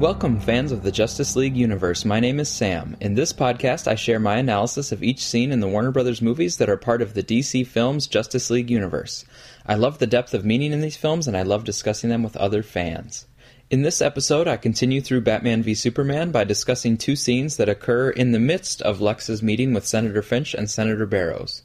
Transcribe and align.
Welcome, 0.00 0.40
fans 0.40 0.72
of 0.72 0.82
the 0.82 0.90
Justice 0.90 1.36
League 1.36 1.56
universe. 1.56 2.04
My 2.04 2.18
name 2.18 2.40
is 2.40 2.48
Sam. 2.48 2.96
In 3.00 3.14
this 3.14 3.32
podcast, 3.32 3.86
I 3.86 3.94
share 3.94 4.18
my 4.18 4.38
analysis 4.38 4.90
of 4.90 5.04
each 5.04 5.24
scene 5.24 5.52
in 5.52 5.60
the 5.60 5.68
Warner 5.68 5.92
Brothers 5.92 6.20
movies 6.20 6.56
that 6.56 6.68
are 6.68 6.76
part 6.76 7.00
of 7.00 7.14
the 7.14 7.22
DC 7.22 7.64
Films 7.64 8.08
Justice 8.08 8.50
League 8.50 8.70
universe. 8.70 9.24
I 9.64 9.76
love 9.76 10.00
the 10.00 10.08
depth 10.08 10.34
of 10.34 10.44
meaning 10.44 10.72
in 10.72 10.80
these 10.80 10.96
films, 10.96 11.28
and 11.28 11.36
I 11.36 11.42
love 11.42 11.62
discussing 11.62 12.10
them 12.10 12.24
with 12.24 12.36
other 12.36 12.64
fans. 12.64 13.26
In 13.70 13.82
this 13.82 14.02
episode, 14.02 14.48
I 14.48 14.56
continue 14.56 15.00
through 15.00 15.20
Batman 15.20 15.62
v 15.62 15.74
Superman 15.74 16.32
by 16.32 16.42
discussing 16.42 16.96
two 16.96 17.14
scenes 17.14 17.56
that 17.56 17.68
occur 17.68 18.10
in 18.10 18.32
the 18.32 18.40
midst 18.40 18.82
of 18.82 19.00
Lex's 19.00 19.44
meeting 19.44 19.72
with 19.72 19.86
Senator 19.86 20.22
Finch 20.22 20.54
and 20.54 20.68
Senator 20.68 21.06
Barrows. 21.06 21.62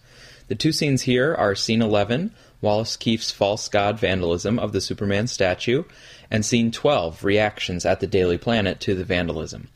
The 0.49 0.55
two 0.55 0.71
scenes 0.71 1.01
here 1.01 1.33
are 1.33 1.55
Scene 1.55 1.81
11, 1.81 2.33
Wallace 2.61 2.97
Keefe's 2.97 3.31
false 3.31 3.67
god 3.67 3.99
vandalism 3.99 4.59
of 4.59 4.71
the 4.71 4.81
Superman 4.81 5.27
statue, 5.27 5.83
and 6.29 6.45
Scene 6.45 6.71
12, 6.71 7.23
reactions 7.23 7.85
at 7.85 7.99
the 7.99 8.07
Daily 8.07 8.37
Planet 8.37 8.79
to 8.81 8.95
the 8.95 9.03
vandalism. 9.03 9.69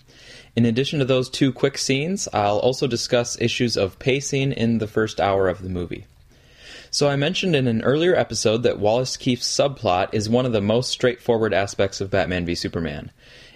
In 0.56 0.66
addition 0.66 1.00
to 1.00 1.06
those 1.06 1.30
two 1.30 1.52
quick 1.52 1.78
scenes, 1.78 2.28
I'll 2.32 2.60
also 2.60 2.86
discuss 2.86 3.42
issues 3.42 3.76
of 3.76 3.98
pacing 3.98 4.52
in 4.52 4.78
the 4.78 4.88
first 4.88 5.20
hour 5.20 5.48
of 5.50 5.62
the 5.62 5.70
movie. 5.70 6.06
So, 6.92 7.10
I 7.10 7.16
mentioned 7.16 7.56
in 7.56 7.66
an 7.66 7.82
earlier 7.82 8.16
episode 8.16 8.62
that 8.64 8.78
Wallace 8.78 9.18
Keefe's 9.18 9.48
subplot 9.48 10.10
is 10.14 10.30
one 10.30 10.46
of 10.46 10.52
the 10.52 10.62
most 10.62 10.92
straightforward 10.92 11.52
aspects 11.52 12.02
of 12.02 12.12
Batman 12.12 12.46
v 12.46 12.54
Superman. 12.54 13.10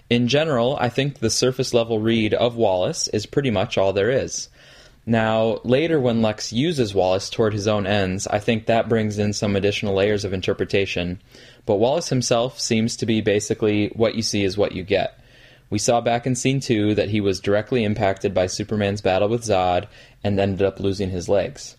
In 0.10 0.28
general, 0.28 0.76
I 0.80 0.90
think 0.90 1.20
the 1.20 1.30
surface 1.30 1.74
level 1.74 2.00
read 2.00 2.34
of 2.34 2.56
Wallace 2.56 3.08
is 3.10 3.28
pretty 3.28 3.52
much 3.52 3.78
all 3.78 3.94
there 3.94 4.10
is. 4.10 4.50
Now, 5.10 5.62
later 5.64 6.02
when 6.02 6.22
Lex 6.22 6.52
uses 6.52 6.94
Wallace 6.94 7.30
toward 7.30 7.54
his 7.54 7.66
own 7.66 7.88
ends, 7.88 8.28
I 8.28 8.40
think 8.40 8.66
that 8.66 8.90
brings 8.90 9.18
in 9.18 9.32
some 9.32 9.56
additional 9.56 9.96
layers 9.96 10.26
of 10.26 10.34
interpretation. 10.34 11.22
But 11.66 11.78
Wallace 11.78 12.10
himself 12.10 12.60
seems 12.60 12.98
to 12.98 13.06
be 13.06 13.22
basically 13.22 13.88
what 13.96 14.16
you 14.16 14.22
see 14.22 14.44
is 14.44 14.58
what 14.58 14.74
you 14.74 14.84
get. 14.84 15.18
We 15.70 15.80
saw 15.80 16.02
back 16.02 16.28
in 16.28 16.36
scene 16.36 16.60
2 16.60 16.96
that 16.96 17.08
he 17.08 17.22
was 17.22 17.40
directly 17.40 17.86
impacted 17.86 18.34
by 18.34 18.48
Superman's 18.48 19.00
battle 19.00 19.30
with 19.30 19.44
Zod 19.44 19.88
and 20.26 20.38
ended 20.38 20.62
up 20.62 20.82
losing 20.82 21.10
his 21.10 21.30
legs. 21.30 21.78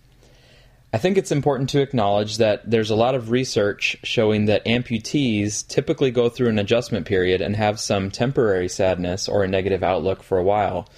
I 0.91 0.97
think 0.97 1.19
it's 1.19 1.31
important 1.31 1.69
to 1.71 1.83
acknowledge 1.83 2.39
that 2.39 2.71
there's 2.71 2.89
a 2.89 2.97
lot 2.97 3.15
of 3.15 3.31
research 3.31 3.99
showing 4.05 4.47
that 4.47 4.65
amputees 4.65 5.69
typically 5.69 6.11
go 6.11 6.31
through 6.31 6.49
an 6.49 6.59
adjustment 6.59 7.05
period 7.05 7.43
and 7.43 7.57
have 7.57 7.79
some 7.79 8.11
temporary 8.11 8.71
sadness 8.71 9.29
or 9.29 9.45
a 9.45 9.49
negative 9.49 9.83
outlook 9.83 10.23
for 10.23 10.39
a 10.39 10.43
while. 10.43 10.89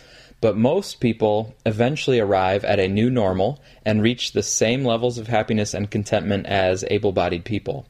But 0.41 0.57
most 0.57 1.01
people 1.01 1.55
eventually 1.67 2.19
arrive 2.19 2.65
at 2.65 2.81
a 2.81 2.89
new 2.89 3.11
normal 3.11 3.61
and 3.85 4.03
reach 4.03 4.33
the 4.33 4.43
same 4.43 4.85
levels 4.85 5.19
of 5.19 5.29
happiness 5.29 5.75
and 5.75 5.91
contentment 5.91 6.47
as 6.47 6.85
able 6.91 7.13
bodied 7.13 7.45
people. 7.45 7.87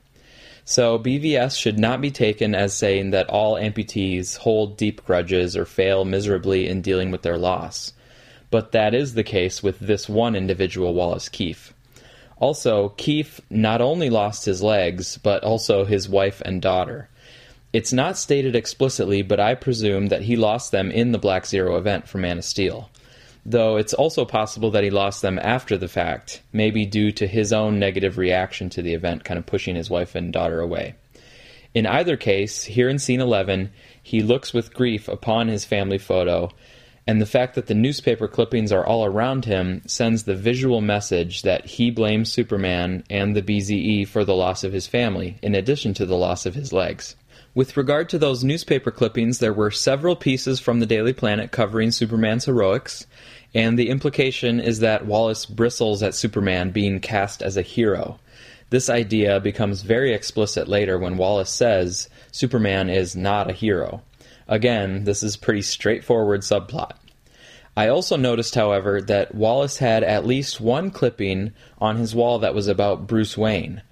So, 0.65 0.98
BVS 0.98 1.59
should 1.59 1.78
not 1.78 2.01
be 2.01 2.11
taken 2.11 2.55
as 2.55 2.75
saying 2.75 3.11
that 3.11 3.28
all 3.28 3.55
amputees 3.55 4.39
hold 4.39 4.77
deep 4.77 5.05
grudges 5.05 5.56
or 5.56 5.65
fail 5.65 6.05
miserably 6.05 6.69
in 6.69 6.83
dealing 6.83 7.11
with 7.11 7.23
their 7.23 7.39
loss. 7.39 7.93
But 8.51 8.73
that 8.73 8.95
is 8.95 9.15
the 9.15 9.25
case 9.25 9.62
with 9.62 9.78
this 9.78 10.09
one 10.09 10.34
individual, 10.34 10.95
Wallace 10.95 11.28
Keefe. 11.28 11.73
Also, 12.37 12.91
Keefe 12.91 13.41
not 13.51 13.81
only 13.81 14.11
lost 14.11 14.47
his 14.47 14.62
legs, 14.62 15.19
but 15.19 15.45
also 15.45 15.84
his 15.84 16.09
wife 16.09 16.41
and 16.45 16.62
daughter. 16.62 17.09
It's 17.73 17.93
not 17.93 18.19
stated 18.19 18.57
explicitly, 18.57 19.23
but 19.23 19.39
I 19.39 19.55
presume 19.55 20.07
that 20.07 20.23
he 20.23 20.37
lost 20.37 20.73
them 20.73 20.91
in 20.91 21.13
the 21.13 21.19
Black 21.19 21.47
Zero 21.47 21.77
event 21.77 22.09
for 22.09 22.19
Man 22.19 22.39
of 22.39 22.45
Steel. 22.45 22.91
Though 23.47 23.77
it's 23.77 23.95
also 23.95 24.25
possible 24.25 24.71
that 24.73 24.85
he 24.85 24.91
lost 24.91 25.23
them 25.23 25.39
after 25.39 25.79
the 25.79 25.89
fact, 25.89 26.43
maybe 26.53 26.85
due 26.85 27.12
to 27.12 27.27
his 27.27 27.53
own 27.53 27.79
negative 27.79 28.19
reaction 28.19 28.71
to 28.71 28.83
the 28.83 28.95
event, 28.95 29.25
kind 29.25 29.39
of 29.39 29.47
pushing 29.47 29.77
his 29.77 29.89
wife 29.89 30.15
and 30.15 30.33
daughter 30.33 30.61
away. 30.61 30.95
In 31.73 31.87
either 31.87 32.17
case, 32.17 32.65
here 32.65 32.89
in 32.89 32.99
scene 32.99 33.21
11, 33.21 33.71
he 34.03 34.21
looks 34.21 34.53
with 34.53 34.75
grief 34.75 35.09
upon 35.09 35.49
his 35.49 35.65
family 35.65 35.99
photo 35.99 36.51
and 37.07 37.21
the 37.21 37.27
fact 37.27 37.55
that 37.55 37.67
the 37.67 37.75
newspaper 37.75 38.29
clippings 38.29 38.73
are 38.73 38.87
all 38.87 39.05
around 39.05 39.45
him 39.45 39.83
sends 39.87 40.25
the 40.25 40.34
visual 40.34 40.81
message 40.81 41.43
that 41.43 41.67
he 41.67 41.91
blames 41.91 42.31
Superman 42.31 43.05
and 43.09 43.34
the 43.34 43.43
BZE 43.43 44.06
for 44.06 44.25
the 44.25 44.34
loss 44.34 44.65
of 44.65 44.73
his 44.73 44.87
family, 44.87 45.39
in 45.43 45.55
addition 45.55 45.94
to 45.94 46.06
the 46.06 46.17
loss 46.17 46.47
of 46.47 46.55
his 46.55 46.73
legs. 46.73 47.17
With 47.53 47.77
regard 47.77 48.09
to 48.11 48.19
those 48.19 48.44
newspaper 48.44 48.93
clippings, 48.93 49.41
there 49.41 49.53
were 49.53 49.72
several 49.72 50.15
pieces 50.15 50.61
from 50.61 50.78
the 50.78 50.87
Daily 50.87 51.12
Planet 51.12 51.50
covering 51.50 51.91
Superman's 51.91 52.44
heroics, 52.44 53.06
and 53.53 53.77
the 53.77 53.88
implication 53.88 54.61
is 54.61 54.78
that 54.81 55.05
Wallace 55.05 55.47
bristles 55.47 56.00
at 56.00 56.15
Superman 56.15 56.71
being 56.71 57.00
cast 57.00 57.43
as 57.43 57.56
a 57.56 57.62
hero. 57.62 58.21
This 58.71 58.88
idea 58.88 59.41
becomes 59.41 59.83
very 59.83 60.15
explicit 60.15 60.69
later 60.69 60.97
when 60.97 61.16
Wallace 61.16 61.50
says 61.50 62.09
Superman 62.31 62.88
is 62.88 63.16
not 63.16 63.50
a 63.50 63.55
hero. 63.55 64.03
Again, 64.47 65.03
this 65.03 65.25
is 65.25 65.37
pretty 65.37 65.62
straightforward 65.62 66.43
subplot. 66.43 66.93
I 67.77 67.88
also 67.88 68.17
noticed, 68.17 68.55
however, 68.55 69.00
that 69.03 69.34
Wallace 69.34 69.78
had 69.78 70.05
at 70.05 70.25
least 70.27 70.61
one 70.61 70.93
clipping 70.93 71.53
on 71.78 71.97
his 71.97 72.15
wall 72.15 72.38
that 72.41 72.55
was 72.55 72.69
about 72.69 73.09
Bruce 73.09 73.37
Wayne. 73.37 73.82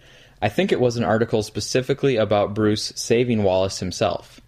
I 0.40 0.48
think 0.48 0.70
it 0.70 0.80
was 0.80 0.96
an 0.96 1.04
article 1.04 1.42
specifically 1.42 2.16
about 2.16 2.54
Bruce 2.54 2.92
saving 2.96 3.42
Wallace 3.42 3.80
himself. 3.80 4.40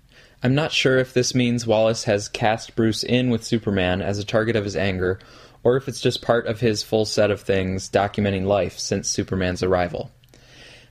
I'm 0.42 0.54
not 0.54 0.72
sure 0.72 0.98
if 0.98 1.12
this 1.12 1.34
means 1.34 1.66
Wallace 1.66 2.04
has 2.04 2.28
cast 2.28 2.76
Bruce 2.76 3.02
in 3.02 3.30
with 3.30 3.44
Superman 3.44 4.00
as 4.00 4.18
a 4.18 4.24
target 4.24 4.56
of 4.56 4.64
his 4.64 4.76
anger, 4.76 5.18
or 5.62 5.76
if 5.76 5.88
it's 5.88 6.00
just 6.00 6.22
part 6.22 6.46
of 6.46 6.60
his 6.60 6.82
full 6.82 7.04
set 7.04 7.30
of 7.30 7.40
things 7.40 7.90
documenting 7.90 8.44
life 8.44 8.78
since 8.78 9.08
Superman's 9.08 9.62
arrival. 9.62 10.10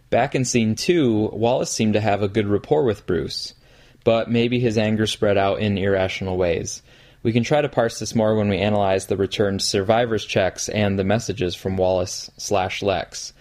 Back 0.09 0.35
in 0.35 0.45
scene 0.45 0.75
2, 0.75 1.29
Wallace 1.33 1.71
seemed 1.71 1.93
to 1.93 2.01
have 2.01 2.21
a 2.21 2.27
good 2.27 2.47
rapport 2.47 2.83
with 2.83 3.05
Bruce 3.05 3.53
but 4.03 4.29
maybe 4.29 4.59
his 4.59 4.77
anger 4.77 5.05
spread 5.05 5.37
out 5.37 5.59
in 5.59 5.77
irrational 5.77 6.37
ways. 6.37 6.81
We 7.21 7.33
can 7.33 7.43
try 7.43 7.61
to 7.61 7.69
parse 7.69 7.99
this 7.99 8.15
more 8.15 8.35
when 8.35 8.47
we 8.49 8.57
analyze 8.57 9.07
the 9.07 9.17
returned 9.17 9.61
survivors 9.61 10.25
checks 10.25 10.69
and 10.69 10.97
the 10.97 11.03
messages 11.03 11.53
from 11.53 11.77
Wallace 11.77 12.31
slash 12.37 12.81
Lex. 12.81 13.33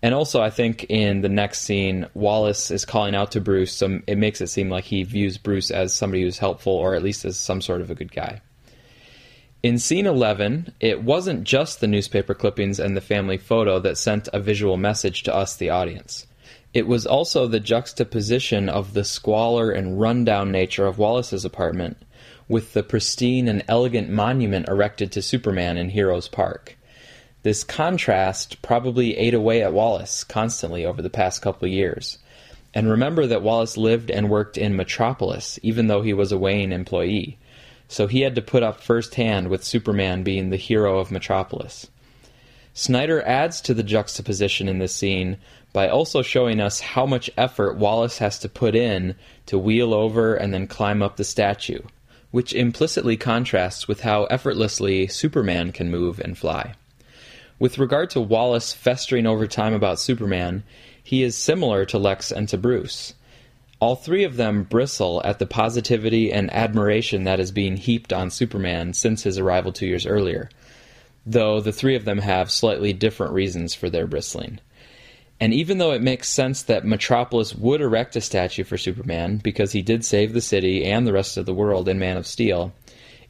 And 0.00 0.14
also, 0.14 0.40
I 0.40 0.50
think 0.50 0.84
in 0.84 1.22
the 1.22 1.28
next 1.28 1.62
scene, 1.62 2.06
Wallace 2.14 2.70
is 2.70 2.84
calling 2.84 3.16
out 3.16 3.32
to 3.32 3.40
Bruce, 3.40 3.72
so 3.72 4.00
it 4.06 4.16
makes 4.16 4.40
it 4.40 4.46
seem 4.46 4.70
like 4.70 4.84
he 4.84 5.02
views 5.02 5.38
Bruce 5.38 5.72
as 5.72 5.92
somebody 5.92 6.22
who's 6.22 6.38
helpful 6.38 6.72
or 6.72 6.94
at 6.94 7.02
least 7.02 7.24
as 7.24 7.38
some 7.38 7.60
sort 7.60 7.80
of 7.80 7.90
a 7.90 7.96
good 7.96 8.12
guy. 8.12 8.40
In 9.60 9.80
scene 9.80 10.06
11, 10.06 10.72
it 10.78 11.02
wasn't 11.02 11.42
just 11.42 11.80
the 11.80 11.88
newspaper 11.88 12.32
clippings 12.32 12.78
and 12.78 12.96
the 12.96 13.00
family 13.00 13.38
photo 13.38 13.80
that 13.80 13.98
sent 13.98 14.28
a 14.32 14.38
visual 14.38 14.76
message 14.76 15.24
to 15.24 15.34
us, 15.34 15.56
the 15.56 15.70
audience. 15.70 16.28
It 16.72 16.86
was 16.86 17.04
also 17.04 17.48
the 17.48 17.58
juxtaposition 17.58 18.68
of 18.68 18.94
the 18.94 19.02
squalor 19.02 19.72
and 19.72 19.98
rundown 19.98 20.52
nature 20.52 20.86
of 20.86 20.98
Wallace's 20.98 21.44
apartment 21.44 21.96
with 22.48 22.72
the 22.72 22.84
pristine 22.84 23.48
and 23.48 23.64
elegant 23.66 24.08
monument 24.08 24.68
erected 24.68 25.10
to 25.12 25.22
Superman 25.22 25.76
in 25.76 25.90
Heroes 25.90 26.28
Park. 26.28 26.77
This 27.44 27.62
contrast 27.62 28.60
probably 28.62 29.16
ate 29.16 29.34
away 29.34 29.62
at 29.62 29.72
Wallace 29.72 30.24
constantly 30.24 30.84
over 30.84 31.00
the 31.00 31.10
past 31.10 31.40
couple 31.40 31.68
years. 31.68 32.18
And 32.74 32.90
remember 32.90 33.26
that 33.26 33.42
Wallace 33.42 33.76
lived 33.76 34.10
and 34.10 34.28
worked 34.28 34.58
in 34.58 34.76
Metropolis, 34.76 35.58
even 35.62 35.86
though 35.86 36.02
he 36.02 36.12
was 36.12 36.32
a 36.32 36.38
Wayne 36.38 36.72
employee. 36.72 37.38
So 37.86 38.06
he 38.06 38.22
had 38.22 38.34
to 38.34 38.42
put 38.42 38.62
up 38.62 38.82
firsthand 38.82 39.48
with 39.48 39.64
Superman 39.64 40.22
being 40.22 40.50
the 40.50 40.56
hero 40.56 40.98
of 40.98 41.10
Metropolis. 41.10 41.88
Snyder 42.74 43.22
adds 43.22 43.60
to 43.62 43.74
the 43.74 43.82
juxtaposition 43.82 44.68
in 44.68 44.78
this 44.78 44.94
scene 44.94 45.38
by 45.72 45.88
also 45.88 46.22
showing 46.22 46.60
us 46.60 46.80
how 46.80 47.06
much 47.06 47.30
effort 47.36 47.76
Wallace 47.76 48.18
has 48.18 48.38
to 48.40 48.48
put 48.48 48.74
in 48.74 49.14
to 49.46 49.58
wheel 49.58 49.94
over 49.94 50.34
and 50.34 50.52
then 50.52 50.66
climb 50.66 51.02
up 51.02 51.16
the 51.16 51.24
statue, 51.24 51.82
which 52.30 52.52
implicitly 52.52 53.16
contrasts 53.16 53.88
with 53.88 54.00
how 54.00 54.24
effortlessly 54.24 55.06
Superman 55.06 55.72
can 55.72 55.90
move 55.90 56.20
and 56.20 56.36
fly. 56.36 56.74
With 57.58 57.78
regard 57.78 58.10
to 58.10 58.20
Wallace 58.20 58.72
festering 58.72 59.26
over 59.26 59.46
time 59.46 59.74
about 59.74 59.98
Superman, 59.98 60.62
he 61.02 61.24
is 61.24 61.36
similar 61.36 61.84
to 61.86 61.98
Lex 61.98 62.30
and 62.30 62.48
to 62.50 62.58
Bruce. 62.58 63.14
All 63.80 63.96
three 63.96 64.24
of 64.24 64.36
them 64.36 64.62
bristle 64.62 65.20
at 65.24 65.38
the 65.38 65.46
positivity 65.46 66.32
and 66.32 66.52
admiration 66.52 67.24
that 67.24 67.40
is 67.40 67.50
being 67.50 67.76
heaped 67.76 68.12
on 68.12 68.30
Superman 68.30 68.92
since 68.92 69.24
his 69.24 69.38
arrival 69.38 69.72
two 69.72 69.86
years 69.86 70.06
earlier, 70.06 70.50
though 71.26 71.60
the 71.60 71.72
three 71.72 71.96
of 71.96 72.04
them 72.04 72.18
have 72.18 72.50
slightly 72.50 72.92
different 72.92 73.32
reasons 73.32 73.74
for 73.74 73.90
their 73.90 74.06
bristling. 74.06 74.60
And 75.40 75.52
even 75.54 75.78
though 75.78 75.92
it 75.92 76.02
makes 76.02 76.28
sense 76.28 76.62
that 76.64 76.84
Metropolis 76.84 77.54
would 77.54 77.80
erect 77.80 78.16
a 78.16 78.20
statue 78.20 78.64
for 78.64 78.76
Superman 78.76 79.36
because 79.36 79.72
he 79.72 79.82
did 79.82 80.04
save 80.04 80.32
the 80.32 80.40
city 80.40 80.84
and 80.84 81.06
the 81.06 81.12
rest 81.12 81.36
of 81.36 81.46
the 81.46 81.54
world 81.54 81.88
in 81.88 81.98
Man 81.98 82.16
of 82.16 82.26
Steel, 82.26 82.72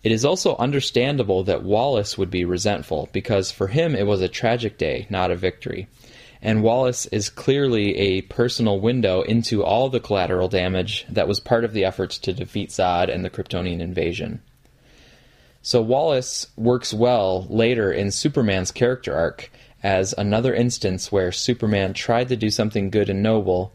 it 0.08 0.12
is 0.12 0.24
also 0.24 0.56
understandable 0.56 1.44
that 1.44 1.62
Wallace 1.62 2.16
would 2.16 2.30
be 2.30 2.46
resentful 2.46 3.10
because 3.12 3.50
for 3.50 3.66
him 3.66 3.94
it 3.94 4.06
was 4.06 4.22
a 4.22 4.26
tragic 4.28 4.78
day, 4.78 5.06
not 5.10 5.30
a 5.30 5.36
victory. 5.36 5.86
And 6.40 6.62
Wallace 6.62 7.04
is 7.04 7.28
clearly 7.28 7.94
a 7.94 8.22
personal 8.22 8.80
window 8.80 9.20
into 9.20 9.62
all 9.62 9.90
the 9.90 10.00
collateral 10.00 10.48
damage 10.48 11.04
that 11.10 11.28
was 11.28 11.40
part 11.40 11.62
of 11.62 11.74
the 11.74 11.84
efforts 11.84 12.16
to 12.20 12.32
defeat 12.32 12.70
Zod 12.70 13.12
and 13.14 13.22
the 13.22 13.28
Kryptonian 13.28 13.80
invasion. 13.80 14.40
So 15.60 15.82
Wallace 15.82 16.46
works 16.56 16.94
well 16.94 17.46
later 17.50 17.92
in 17.92 18.10
Superman's 18.10 18.72
character 18.72 19.14
arc 19.14 19.50
as 19.82 20.14
another 20.16 20.54
instance 20.54 21.12
where 21.12 21.32
Superman 21.32 21.92
tried 21.92 22.28
to 22.28 22.36
do 22.36 22.48
something 22.48 22.88
good 22.88 23.10
and 23.10 23.22
noble, 23.22 23.74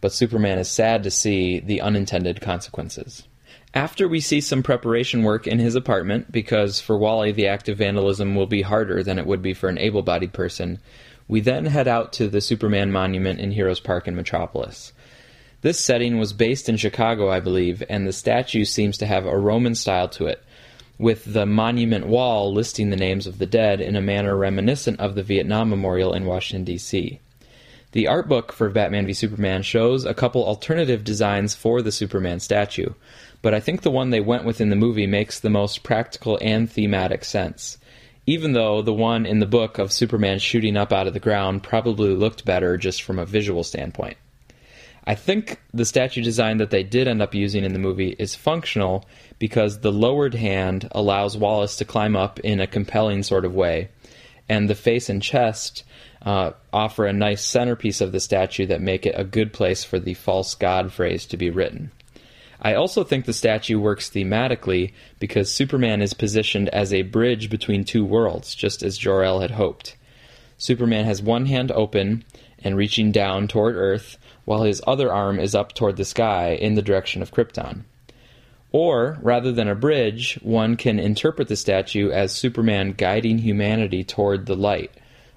but 0.00 0.14
Superman 0.14 0.58
is 0.58 0.70
sad 0.70 1.02
to 1.02 1.10
see 1.10 1.60
the 1.60 1.82
unintended 1.82 2.40
consequences. 2.40 3.24
After 3.74 4.06
we 4.06 4.20
see 4.20 4.40
some 4.40 4.62
preparation 4.62 5.24
work 5.24 5.48
in 5.48 5.58
his 5.58 5.74
apartment, 5.74 6.30
because 6.30 6.80
for 6.80 6.96
Wally 6.96 7.32
the 7.32 7.48
act 7.48 7.68
of 7.68 7.78
vandalism 7.78 8.36
will 8.36 8.46
be 8.46 8.62
harder 8.62 9.02
than 9.02 9.18
it 9.18 9.26
would 9.26 9.42
be 9.42 9.52
for 9.52 9.68
an 9.68 9.78
able 9.78 10.02
bodied 10.02 10.32
person, 10.32 10.78
we 11.26 11.40
then 11.40 11.66
head 11.66 11.88
out 11.88 12.12
to 12.12 12.28
the 12.28 12.40
Superman 12.40 12.92
monument 12.92 13.40
in 13.40 13.50
Heroes 13.50 13.80
Park 13.80 14.06
in 14.06 14.14
Metropolis. 14.14 14.92
This 15.62 15.80
setting 15.80 16.18
was 16.18 16.32
based 16.32 16.68
in 16.68 16.76
Chicago, 16.76 17.30
I 17.30 17.40
believe, 17.40 17.82
and 17.88 18.06
the 18.06 18.12
statue 18.12 18.64
seems 18.64 18.96
to 18.98 19.06
have 19.06 19.26
a 19.26 19.36
Roman 19.36 19.74
style 19.74 20.08
to 20.10 20.26
it, 20.26 20.40
with 20.96 21.24
the 21.24 21.46
monument 21.46 22.06
wall 22.06 22.52
listing 22.52 22.90
the 22.90 22.96
names 22.96 23.26
of 23.26 23.38
the 23.38 23.46
dead 23.46 23.80
in 23.80 23.96
a 23.96 24.00
manner 24.00 24.36
reminiscent 24.36 25.00
of 25.00 25.16
the 25.16 25.24
Vietnam 25.24 25.68
Memorial 25.68 26.12
in 26.12 26.26
Washington, 26.26 26.64
D.C. 26.64 27.18
The 27.90 28.06
art 28.06 28.28
book 28.28 28.52
for 28.52 28.68
Batman 28.68 29.06
v 29.06 29.12
Superman 29.14 29.62
shows 29.62 30.04
a 30.04 30.14
couple 30.14 30.44
alternative 30.44 31.02
designs 31.02 31.54
for 31.54 31.80
the 31.80 31.92
Superman 31.92 32.40
statue, 32.40 32.90
but 33.44 33.52
I 33.52 33.60
think 33.60 33.82
the 33.82 33.90
one 33.90 34.08
they 34.08 34.22
went 34.22 34.46
with 34.46 34.62
in 34.62 34.70
the 34.70 34.74
movie 34.74 35.06
makes 35.06 35.38
the 35.38 35.50
most 35.50 35.82
practical 35.82 36.38
and 36.40 36.68
thematic 36.68 37.26
sense. 37.26 37.76
Even 38.26 38.54
though 38.54 38.80
the 38.80 38.94
one 38.94 39.26
in 39.26 39.38
the 39.38 39.44
book 39.44 39.76
of 39.76 39.92
Superman 39.92 40.38
shooting 40.38 40.78
up 40.78 40.94
out 40.94 41.06
of 41.06 41.12
the 41.12 41.20
ground 41.20 41.62
probably 41.62 42.14
looked 42.14 42.46
better 42.46 42.78
just 42.78 43.02
from 43.02 43.18
a 43.18 43.26
visual 43.26 43.62
standpoint. 43.62 44.16
I 45.06 45.14
think 45.14 45.60
the 45.74 45.84
statue 45.84 46.22
design 46.22 46.56
that 46.56 46.70
they 46.70 46.82
did 46.82 47.06
end 47.06 47.20
up 47.20 47.34
using 47.34 47.64
in 47.64 47.74
the 47.74 47.78
movie 47.78 48.16
is 48.18 48.34
functional 48.34 49.04
because 49.38 49.80
the 49.80 49.92
lowered 49.92 50.34
hand 50.34 50.88
allows 50.92 51.36
Wallace 51.36 51.76
to 51.76 51.84
climb 51.84 52.16
up 52.16 52.40
in 52.40 52.60
a 52.60 52.66
compelling 52.66 53.22
sort 53.22 53.44
of 53.44 53.54
way, 53.54 53.90
and 54.48 54.70
the 54.70 54.74
face 54.74 55.10
and 55.10 55.22
chest 55.22 55.84
uh, 56.22 56.52
offer 56.72 57.04
a 57.04 57.12
nice 57.12 57.44
centerpiece 57.44 58.00
of 58.00 58.12
the 58.12 58.20
statue 58.20 58.64
that 58.68 58.80
make 58.80 59.04
it 59.04 59.14
a 59.18 59.22
good 59.22 59.52
place 59.52 59.84
for 59.84 59.98
the 59.98 60.14
false 60.14 60.54
god 60.54 60.90
phrase 60.94 61.26
to 61.26 61.36
be 61.36 61.50
written. 61.50 61.90
I 62.64 62.74
also 62.74 63.04
think 63.04 63.26
the 63.26 63.34
statue 63.34 63.78
works 63.78 64.08
thematically 64.08 64.94
because 65.18 65.52
Superman 65.52 66.00
is 66.00 66.14
positioned 66.14 66.70
as 66.70 66.94
a 66.94 67.02
bridge 67.02 67.50
between 67.50 67.84
two 67.84 68.06
worlds, 68.06 68.54
just 68.54 68.82
as 68.82 68.96
Jor-El 68.96 69.40
had 69.40 69.50
hoped. 69.50 69.96
Superman 70.56 71.04
has 71.04 71.20
one 71.20 71.44
hand 71.44 71.70
open 71.70 72.24
and 72.62 72.74
reaching 72.74 73.12
down 73.12 73.48
toward 73.48 73.76
Earth, 73.76 74.16
while 74.46 74.62
his 74.62 74.80
other 74.86 75.12
arm 75.12 75.38
is 75.38 75.54
up 75.54 75.74
toward 75.74 75.98
the 75.98 76.06
sky 76.06 76.52
in 76.58 76.74
the 76.74 76.80
direction 76.80 77.20
of 77.20 77.30
Krypton. 77.30 77.82
Or, 78.72 79.18
rather 79.20 79.52
than 79.52 79.68
a 79.68 79.74
bridge, 79.74 80.38
one 80.42 80.76
can 80.76 80.98
interpret 80.98 81.48
the 81.48 81.56
statue 81.56 82.10
as 82.10 82.32
Superman 82.32 82.94
guiding 82.96 83.38
humanity 83.38 84.04
toward 84.04 84.46
the 84.46 84.56
light, 84.56 84.90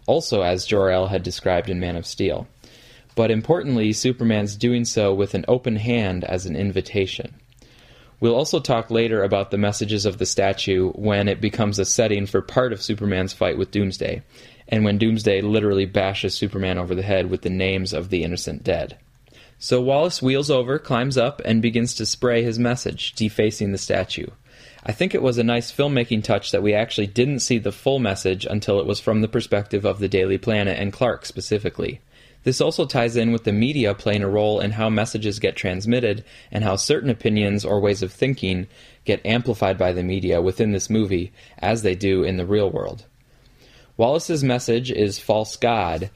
also 0.05 0.43
as 0.43 0.65
Jor-El 0.65 1.07
had 1.07 1.23
described 1.23 1.69
in 1.69 1.79
Man 1.79 1.97
of 1.97 2.07
Steel. 2.07 2.47
But 3.17 3.31
importantly, 3.31 3.93
Superman's 3.93 4.55
doing 4.55 4.85
so 4.85 5.11
with 5.11 5.33
an 5.33 5.43
open 5.47 5.75
hand 5.75 6.23
as 6.23 6.45
an 6.45 6.55
invitation. 6.55 7.33
We'll 8.19 8.35
also 8.35 8.59
talk 8.59 8.91
later 8.91 9.23
about 9.23 9.49
the 9.49 9.57
messages 9.57 10.05
of 10.05 10.19
the 10.19 10.25
statue 10.27 10.91
when 10.91 11.27
it 11.27 11.41
becomes 11.41 11.79
a 11.79 11.85
setting 11.85 12.27
for 12.27 12.43
part 12.43 12.73
of 12.73 12.81
Superman's 12.81 13.33
fight 13.33 13.57
with 13.57 13.71
Doomsday, 13.71 14.21
and 14.67 14.85
when 14.85 14.99
Doomsday 14.99 15.41
literally 15.41 15.87
bashes 15.87 16.35
Superman 16.35 16.77
over 16.77 16.93
the 16.93 17.01
head 17.01 17.31
with 17.31 17.41
the 17.41 17.49
names 17.49 17.91
of 17.91 18.11
the 18.11 18.21
innocent 18.21 18.63
dead. 18.63 18.99
So 19.57 19.81
Wallace 19.81 20.21
wheels 20.21 20.51
over, 20.51 20.77
climbs 20.77 21.17
up, 21.17 21.41
and 21.43 21.59
begins 21.59 21.95
to 21.95 22.05
spray 22.05 22.43
his 22.43 22.59
message, 22.59 23.13
defacing 23.13 23.71
the 23.71 23.79
statue. 23.79 24.27
I 24.85 24.91
think 24.91 25.15
it 25.15 25.23
was 25.23 25.39
a 25.39 25.43
nice 25.43 25.71
filmmaking 25.71 26.23
touch 26.23 26.51
that 26.51 26.61
we 26.61 26.75
actually 26.75 27.07
didn't 27.07 27.39
see 27.39 27.57
the 27.57 27.71
full 27.71 27.97
message 27.97 28.45
until 28.45 28.79
it 28.79 28.85
was 28.85 28.99
from 28.99 29.21
the 29.21 29.27
perspective 29.27 29.85
of 29.85 29.97
the 29.97 30.07
Daily 30.07 30.37
Planet 30.37 30.77
and 30.77 30.93
Clark 30.93 31.25
specifically. 31.25 31.99
This 32.47 32.61
also 32.61 32.85
ties 32.85 33.17
in 33.17 33.33
with 33.33 33.43
the 33.43 33.51
media 33.51 33.93
playing 33.93 34.23
a 34.23 34.29
role 34.29 34.61
in 34.61 34.71
how 34.71 34.89
messages 34.89 35.37
get 35.37 35.57
transmitted 35.57 36.23
and 36.49 36.63
how 36.63 36.77
certain 36.77 37.09
opinions 37.09 37.65
or 37.65 37.81
ways 37.81 38.01
of 38.01 38.13
thinking 38.13 38.67
get 39.03 39.25
amplified 39.25 39.77
by 39.77 39.91
the 39.91 40.01
media 40.01 40.41
within 40.41 40.71
this 40.71 40.89
movie, 40.89 41.33
as 41.59 41.81
they 41.81 41.93
do 41.93 42.23
in 42.23 42.37
the 42.37 42.45
real 42.45 42.71
world. 42.71 43.03
Wallace's 43.97 44.45
message 44.45 44.89
is 44.89 45.19
false 45.19 45.57
God. 45.57 46.09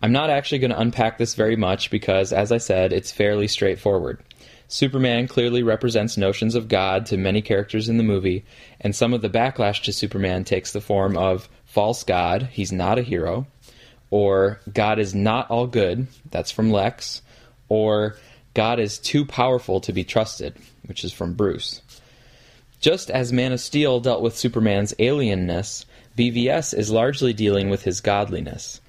I'm 0.00 0.12
not 0.12 0.30
actually 0.30 0.60
going 0.60 0.70
to 0.70 0.78
unpack 0.78 1.18
this 1.18 1.34
very 1.34 1.56
much 1.56 1.90
because, 1.90 2.32
as 2.32 2.52
I 2.52 2.58
said, 2.58 2.92
it's 2.92 3.10
fairly 3.10 3.48
straightforward. 3.48 4.22
Superman 4.68 5.26
clearly 5.26 5.64
represents 5.64 6.16
notions 6.16 6.54
of 6.54 6.68
God 6.68 7.06
to 7.06 7.16
many 7.16 7.42
characters 7.42 7.88
in 7.88 7.96
the 7.96 8.04
movie, 8.04 8.44
and 8.80 8.94
some 8.94 9.12
of 9.12 9.20
the 9.20 9.28
backlash 9.28 9.82
to 9.82 9.92
Superman 9.92 10.44
takes 10.44 10.70
the 10.70 10.80
form 10.80 11.16
of 11.16 11.48
false 11.64 12.04
God, 12.04 12.50
he's 12.52 12.70
not 12.70 13.00
a 13.00 13.02
hero, 13.02 13.48
or 14.12 14.60
God 14.70 14.98
is 14.98 15.14
not 15.14 15.50
all 15.50 15.66
good, 15.66 16.06
that's 16.30 16.50
from 16.50 16.70
Lex, 16.70 17.22
or 17.70 18.18
God 18.52 18.78
is 18.78 18.98
too 18.98 19.24
powerful 19.24 19.80
to 19.80 19.92
be 19.94 20.04
trusted, 20.04 20.54
which 20.84 21.02
is 21.02 21.14
from 21.14 21.32
Bruce. 21.32 21.80
Just 22.78 23.10
as 23.10 23.32
Man 23.32 23.52
of 23.52 23.60
Steel 23.60 24.00
dealt 24.00 24.20
with 24.20 24.36
Superman's 24.36 24.92
alienness, 24.98 25.86
BVS 26.18 26.74
is 26.74 26.90
largely 26.90 27.32
dealing 27.32 27.70
with 27.70 27.84
his 27.84 28.02
godliness. 28.02 28.82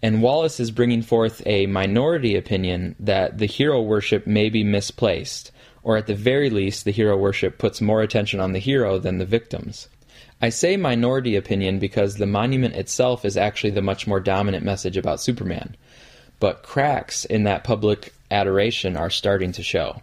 And 0.00 0.22
Wallace 0.22 0.58
is 0.58 0.70
bringing 0.70 1.02
forth 1.02 1.42
a 1.44 1.66
minority 1.66 2.34
opinion 2.34 2.96
that 3.00 3.36
the 3.36 3.44
hero 3.44 3.82
worship 3.82 4.26
may 4.26 4.48
be 4.48 4.64
misplaced, 4.64 5.52
or 5.82 5.98
at 5.98 6.06
the 6.06 6.14
very 6.14 6.48
least, 6.48 6.86
the 6.86 6.90
hero 6.90 7.18
worship 7.18 7.58
puts 7.58 7.82
more 7.82 8.00
attention 8.00 8.40
on 8.40 8.52
the 8.52 8.58
hero 8.58 8.98
than 8.98 9.18
the 9.18 9.26
victims. 9.26 9.88
I 10.42 10.48
say 10.48 10.76
minority 10.76 11.36
opinion 11.36 11.78
because 11.78 12.16
the 12.16 12.26
monument 12.26 12.74
itself 12.74 13.24
is 13.24 13.36
actually 13.36 13.70
the 13.70 13.82
much 13.82 14.06
more 14.06 14.20
dominant 14.20 14.64
message 14.64 14.96
about 14.96 15.20
Superman. 15.20 15.76
But 16.38 16.62
cracks 16.62 17.26
in 17.26 17.44
that 17.44 17.64
public 17.64 18.14
adoration 18.30 18.96
are 18.96 19.10
starting 19.10 19.52
to 19.52 19.62
show. 19.62 20.00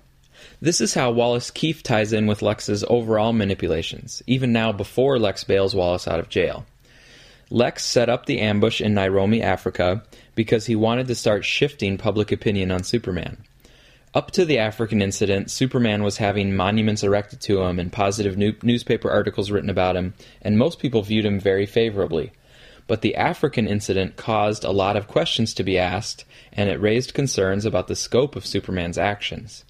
This 0.62 0.80
is 0.80 0.94
how 0.94 1.12
Wallace 1.12 1.50
Keefe 1.50 1.82
ties 1.82 2.14
in 2.14 2.28
with 2.28 2.44
Lex's 2.44 2.84
overall 2.88 3.34
manipulations, 3.34 4.22
even 4.28 4.54
now 4.54 4.72
before 4.72 5.18
Lex 5.18 5.44
bails 5.44 5.74
Wallace 5.74 6.08
out 6.08 6.20
of 6.20 6.30
jail. 6.30 6.66
Lex 7.50 7.86
set 7.86 8.10
up 8.10 8.26
the 8.26 8.40
ambush 8.40 8.82
in 8.82 8.94
Nairobi, 8.94 9.42
Africa, 9.42 10.04
because 10.36 10.66
he 10.66 10.76
wanted 10.76 11.08
to 11.08 11.16
start 11.16 11.46
shifting 11.46 11.98
public 11.98 12.32
opinion 12.32 12.72
on 12.72 12.84
Superman. 12.84 13.38
Up 14.18 14.32
to 14.32 14.46
the 14.46 14.58
African 14.58 15.00
incident, 15.00 15.52
Superman 15.52 16.02
was 16.02 16.18
having 16.18 16.56
monuments 16.56 17.04
erected 17.04 17.40
to 17.42 17.62
him 17.62 17.78
and 17.78 17.94
positive 17.94 18.36
new- 18.36 18.56
newspaper 18.64 19.12
articles 19.12 19.52
written 19.52 19.70
about 19.70 19.96
him, 19.96 20.16
and 20.42 20.58
most 20.58 20.80
people 20.80 21.04
viewed 21.04 21.24
him 21.24 21.40
very 21.40 21.68
favorably. 21.68 22.32
But 22.88 23.04
the 23.04 23.16
African 23.16 23.68
incident 23.68 24.16
caused 24.16 24.64
a 24.64 24.72
lot 24.72 24.98
of 24.98 25.08
questions 25.08 25.54
to 25.54 25.64
be 25.64 25.78
asked, 25.78 26.26
and 26.52 26.68
it 26.68 26.82
raised 26.82 27.14
concerns 27.14 27.64
about 27.64 27.88
the 27.88 27.96
scope 27.96 28.36
of 28.36 28.44
Superman's 28.44 28.98
actions. 28.98 29.64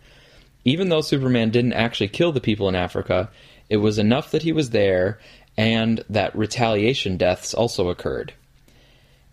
Even 0.64 0.88
though 0.88 1.02
Superman 1.02 1.50
didn't 1.50 1.74
actually 1.74 2.08
kill 2.08 2.32
the 2.32 2.40
people 2.40 2.69
in 2.69 2.76
Africa, 2.76 3.30
it 3.69 3.78
was 3.83 4.00
enough 4.00 4.31
that 4.31 4.44
he 4.44 4.54
was 4.54 4.69
there 4.69 5.19
and 5.57 6.06
that 6.10 6.33
retaliation 6.38 7.18
deaths 7.18 7.54
also 7.54 7.90
occurred. 7.90 8.31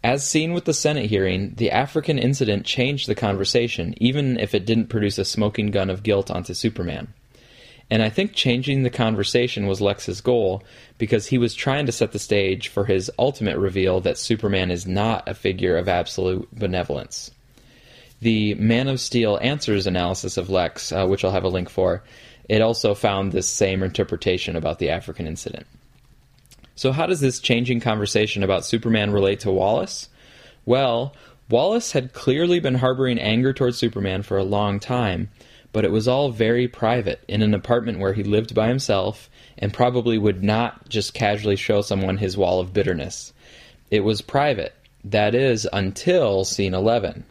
As 0.04 0.22
seen 0.22 0.52
with 0.52 0.66
the 0.66 0.74
Senate 0.74 1.06
hearing, 1.06 1.54
the 1.56 1.70
African 1.70 2.18
incident 2.18 2.66
changed 2.66 3.08
the 3.08 3.14
conversation, 3.14 3.94
even 3.96 4.38
if 4.38 4.54
it 4.54 4.66
didn't 4.66 4.90
produce 4.90 5.16
a 5.16 5.24
smoking 5.24 5.70
gun 5.70 5.88
of 5.88 6.02
guilt 6.02 6.30
onto 6.30 6.52
Superman. 6.52 7.14
And 7.88 8.02
I 8.02 8.10
think 8.10 8.34
changing 8.34 8.82
the 8.82 8.90
conversation 8.90 9.66
was 9.66 9.80
Lex's 9.80 10.20
goal 10.20 10.62
because 10.98 11.28
he 11.28 11.38
was 11.38 11.54
trying 11.54 11.86
to 11.86 11.92
set 11.92 12.12
the 12.12 12.18
stage 12.18 12.68
for 12.68 12.84
his 12.84 13.10
ultimate 13.18 13.56
reveal 13.56 14.02
that 14.02 14.18
Superman 14.18 14.70
is 14.70 14.86
not 14.86 15.26
a 15.26 15.32
figure 15.32 15.78
of 15.78 15.88
absolute 15.88 16.48
benevolence. 16.52 17.30
The 18.20 18.56
Man 18.56 18.88
of 18.88 19.00
Steel 19.00 19.38
Answers 19.40 19.86
analysis 19.86 20.36
of 20.36 20.50
Lex, 20.50 20.92
uh, 20.92 21.06
which 21.06 21.24
I'll 21.24 21.30
have 21.30 21.44
a 21.44 21.48
link 21.48 21.70
for, 21.70 22.02
it 22.46 22.60
also 22.60 22.94
found 22.94 23.32
this 23.32 23.48
same 23.48 23.82
interpretation 23.82 24.54
about 24.54 24.78
the 24.78 24.90
African 24.90 25.26
incident. 25.26 25.66
So, 26.76 26.92
how 26.92 27.06
does 27.06 27.20
this 27.20 27.38
changing 27.38 27.80
conversation 27.80 28.42
about 28.42 28.64
Superman 28.64 29.12
relate 29.12 29.40
to 29.40 29.50
Wallace? 29.50 30.08
Well, 30.64 31.14
Wallace 31.50 31.92
had 31.92 32.12
clearly 32.12 32.58
been 32.58 32.76
harboring 32.76 33.18
anger 33.18 33.52
towards 33.52 33.78
Superman 33.78 34.22
for 34.22 34.38
a 34.38 34.44
long 34.44 34.80
time, 34.80 35.30
but 35.72 35.84
it 35.84 35.92
was 35.92 36.08
all 36.08 36.30
very 36.30 36.66
private 36.66 37.22
in 37.28 37.42
an 37.42 37.54
apartment 37.54 37.98
where 37.98 38.14
he 38.14 38.22
lived 38.22 38.54
by 38.54 38.68
himself 38.68 39.28
and 39.58 39.72
probably 39.72 40.18
would 40.18 40.42
not 40.42 40.88
just 40.88 41.14
casually 41.14 41.56
show 41.56 41.82
someone 41.82 42.16
his 42.16 42.36
wall 42.36 42.60
of 42.60 42.72
bitterness. 42.72 43.32
It 43.90 44.00
was 44.00 44.20
private, 44.20 44.74
that 45.04 45.34
is, 45.34 45.68
until 45.72 46.44
scene 46.44 46.74
11. 46.74 47.24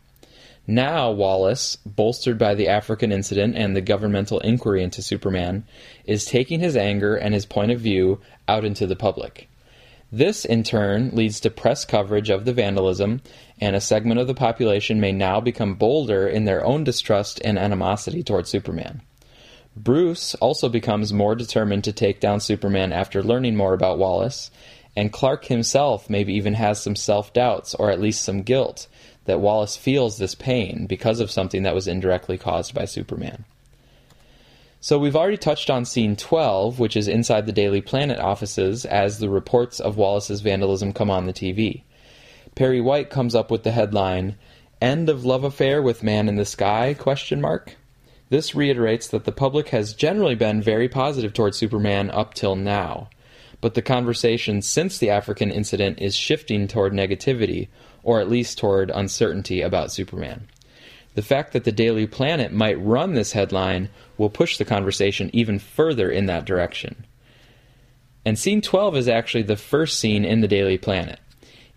Now, 0.65 1.12
Wallace, 1.12 1.77
bolstered 1.86 2.38
by 2.38 2.55
the 2.55 2.70
African 2.70 3.12
incident 3.12 3.58
and 3.58 3.75
the 3.75 3.82
governmental 3.82 4.39
inquiry 4.39 4.82
into 4.82 5.01
Superman, 5.01 5.65
is 6.05 6.24
taking 6.24 6.62
his 6.62 6.77
anger 6.77 7.15
and 7.15 7.34
his 7.34 7.46
point 7.46 7.72
of 7.72 7.82
view 7.82 8.22
out 8.48 8.63
into 8.63 8.88
the 8.88 8.96
public. 8.96 9.50
This, 10.10 10.46
in 10.46 10.63
turn, 10.63 11.10
leads 11.12 11.41
to 11.41 11.50
press 11.50 11.84
coverage 11.84 12.29
of 12.29 12.46
the 12.46 12.53
vandalism, 12.53 13.22
and 13.60 13.75
a 13.75 13.82
segment 13.82 14.22
of 14.22 14.27
the 14.27 14.34
population 14.34 15.01
may 15.01 15.12
now 15.12 15.41
become 15.41 15.75
bolder 15.75 16.27
in 16.27 16.46
their 16.46 16.63
own 16.63 16.86
distrust 16.86 17.41
and 17.43 17.60
animosity 17.60 18.24
toward 18.24 18.48
Superman. 18.48 19.01
Bruce 19.75 20.36
also 20.36 20.70
becomes 20.70 21.12
more 21.12 21.36
determined 21.36 21.84
to 21.84 21.91
take 21.91 22.20
down 22.20 22.39
Superman 22.39 22.93
after 22.93 23.24
learning 23.24 23.55
more 23.55 23.74
about 23.74 23.98
Wallace, 23.98 24.51
and 24.96 25.12
Clark 25.12 25.46
himself 25.46 26.10
maybe 26.10 26.36
even 26.36 26.53
has 26.53 26.82
some 26.82 26.96
self 26.96 27.34
doubts 27.34 27.74
or 27.74 27.89
at 27.89 28.00
least 28.00 28.22
some 28.22 28.43
guilt 28.43 28.88
that 29.25 29.39
Wallace 29.39 29.75
feels 29.75 30.18
this 30.18 30.36
pain 30.36 30.86
because 30.86 31.20
of 31.20 31.32
something 31.32 31.63
that 31.63 31.75
was 31.75 31.88
indirectly 31.88 32.38
caused 32.38 32.74
by 32.74 32.86
Superman. 32.86 33.46
So 34.82 35.00
we've 35.00 35.15
already 35.15 35.38
touched 35.38 35.70
on 35.70 35.86
scene 35.86 36.18
12, 36.18 36.77
which 36.77 36.98
is 36.98 37.08
inside 37.08 37.46
the 37.46 37.53
Daily 37.53 37.80
Planet 37.80 38.20
offices 38.20 38.84
as 38.86 39.20
the 39.20 39.30
reports 39.30 39.80
of 39.80 39.96
Wallace's 39.96 40.42
vandalism 40.42 40.92
come 40.92 41.10
on 41.10 41.25
the 41.25 41.32
TV. 41.32 41.84
Perry 42.56 42.82
White 42.82 43.10
comes 43.10 43.34
up 43.34 43.50
with 43.50 43.63
the 43.63 43.72
headline, 43.72 44.36
End 44.82 45.08
of 45.08 45.24
Love 45.24 45.46
Affair 45.46 45.82
with 45.82 46.03
Man 46.03 46.27
in 46.27 46.36
the 46.36 46.44
Sky? 46.44 46.94
question 46.94 47.39
mark. 47.39 47.77
This 48.30 48.53
reiterates 48.53 49.08
that 49.08 49.24
the 49.24 49.32
public 49.32 49.70
has 49.70 49.94
generally 49.94 50.36
been 50.36 50.62
very 50.62 50.89
positive 50.89 51.32
towards 51.32 51.58
Superman 51.58 52.12
up 52.12 52.34
till 52.34 52.58
now. 52.58 53.08
But 53.62 53.75
the 53.75 53.82
conversation 53.82 54.62
since 54.62 54.98
the 54.98 55.10
African 55.10 55.50
incident 55.50 56.00
is 56.00 56.13
shifting 56.15 56.68
toward 56.68 56.92
negativity, 56.92 57.70
or 58.03 58.19
at 58.19 58.29
least 58.29 58.57
toward 58.57 58.91
uncertainty 58.91 59.62
about 59.62 59.91
Superman. 59.91 60.48
The 61.15 61.22
fact 61.22 61.53
that 61.53 61.63
the 61.63 61.72
Daily 61.72 62.07
Planet 62.07 62.51
might 62.51 62.81
run 62.81 63.13
this 63.13 63.33
headline 63.33 63.89
will 64.17 64.29
push 64.29 64.57
the 64.57 64.65
conversation 64.65 65.29
even 65.33 65.60
further 65.60 66.10
in 66.10 66.25
that 66.25 66.45
direction. 66.45 67.05
And 68.25 68.38
scene 68.39 68.62
12 68.62 68.98
is 68.98 69.07
actually 69.07 69.43
the 69.43 69.55
first 69.55 70.00
scene 70.00 70.25
in 70.25 70.41
the 70.41 70.48
Daily 70.48 70.77
Planet. 70.77 71.19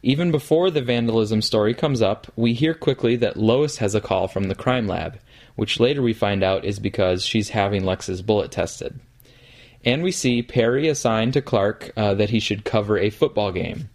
Even 0.03 0.31
before 0.31 0.71
the 0.71 0.83
vandalism 0.83 1.43
story 1.43 1.75
comes 1.75 2.01
up, 2.01 2.29
we 2.37 2.53
hear 2.53 2.75
quickly 2.75 3.17
that 3.17 3.37
Lois 3.37 3.79
has 3.79 3.95
a 3.95 4.01
call 4.01 4.29
from 4.29 4.45
the 4.45 4.55
crime 4.55 4.87
lab, 4.87 5.19
which 5.57 5.81
later 5.81 6.01
we 6.01 6.13
find 6.13 6.45
out 6.45 6.65
is 6.65 6.79
because 6.79 7.25
she's 7.25 7.49
having 7.51 7.85
Lex's 7.85 8.23
bullet 8.23 8.53
tested. 8.53 9.01
And 9.85 10.03
we 10.03 10.13
see 10.13 10.43
Perry 10.43 10.89
assigned 10.89 11.33
to 11.33 11.43
Clark 11.43 11.93
uh, 11.97 12.15
that 12.15 12.31
he 12.31 12.41
should 12.41 12.65
cover 12.65 12.99
a 12.99 13.11
football 13.11 13.53
game. 13.53 13.89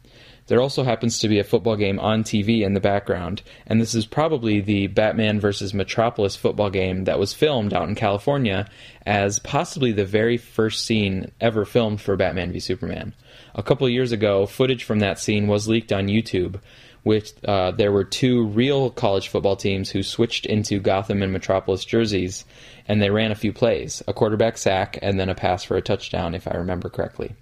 There 0.51 0.59
also 0.59 0.83
happens 0.83 1.17
to 1.19 1.29
be 1.29 1.39
a 1.39 1.45
football 1.45 1.77
game 1.77 1.97
on 1.97 2.25
TV 2.25 2.63
in 2.63 2.73
the 2.73 2.81
background, 2.81 3.41
and 3.67 3.79
this 3.79 3.95
is 3.95 4.05
probably 4.05 4.59
the 4.59 4.87
Batman 4.87 5.39
vs. 5.39 5.73
Metropolis 5.73 6.35
football 6.35 6.69
game 6.69 7.05
that 7.05 7.17
was 7.17 7.33
filmed 7.33 7.73
out 7.73 7.87
in 7.87 7.95
California 7.95 8.67
as 9.05 9.39
possibly 9.39 9.93
the 9.93 10.03
very 10.03 10.35
first 10.35 10.85
scene 10.85 11.31
ever 11.39 11.63
filmed 11.63 12.01
for 12.01 12.17
Batman 12.17 12.51
v 12.51 12.59
Superman. 12.59 13.13
A 13.55 13.63
couple 13.63 13.87
years 13.87 14.11
ago, 14.11 14.45
footage 14.45 14.83
from 14.83 14.99
that 14.99 15.19
scene 15.19 15.47
was 15.47 15.69
leaked 15.69 15.93
on 15.93 16.07
YouTube, 16.07 16.59
which 17.03 17.31
uh, 17.45 17.71
there 17.71 17.93
were 17.93 18.03
two 18.03 18.45
real 18.47 18.89
college 18.89 19.29
football 19.29 19.55
teams 19.55 19.89
who 19.89 20.03
switched 20.03 20.45
into 20.45 20.81
Gotham 20.81 21.23
and 21.23 21.31
Metropolis 21.31 21.85
jerseys, 21.85 22.43
and 22.89 23.01
they 23.01 23.09
ran 23.09 23.31
a 23.31 23.35
few 23.35 23.53
plays 23.53 24.03
a 24.05 24.11
quarterback 24.11 24.57
sack 24.57 24.99
and 25.01 25.17
then 25.17 25.29
a 25.29 25.33
pass 25.33 25.63
for 25.63 25.77
a 25.77 25.81
touchdown, 25.81 26.35
if 26.35 26.45
I 26.45 26.55
remember 26.55 26.89
correctly. 26.89 27.37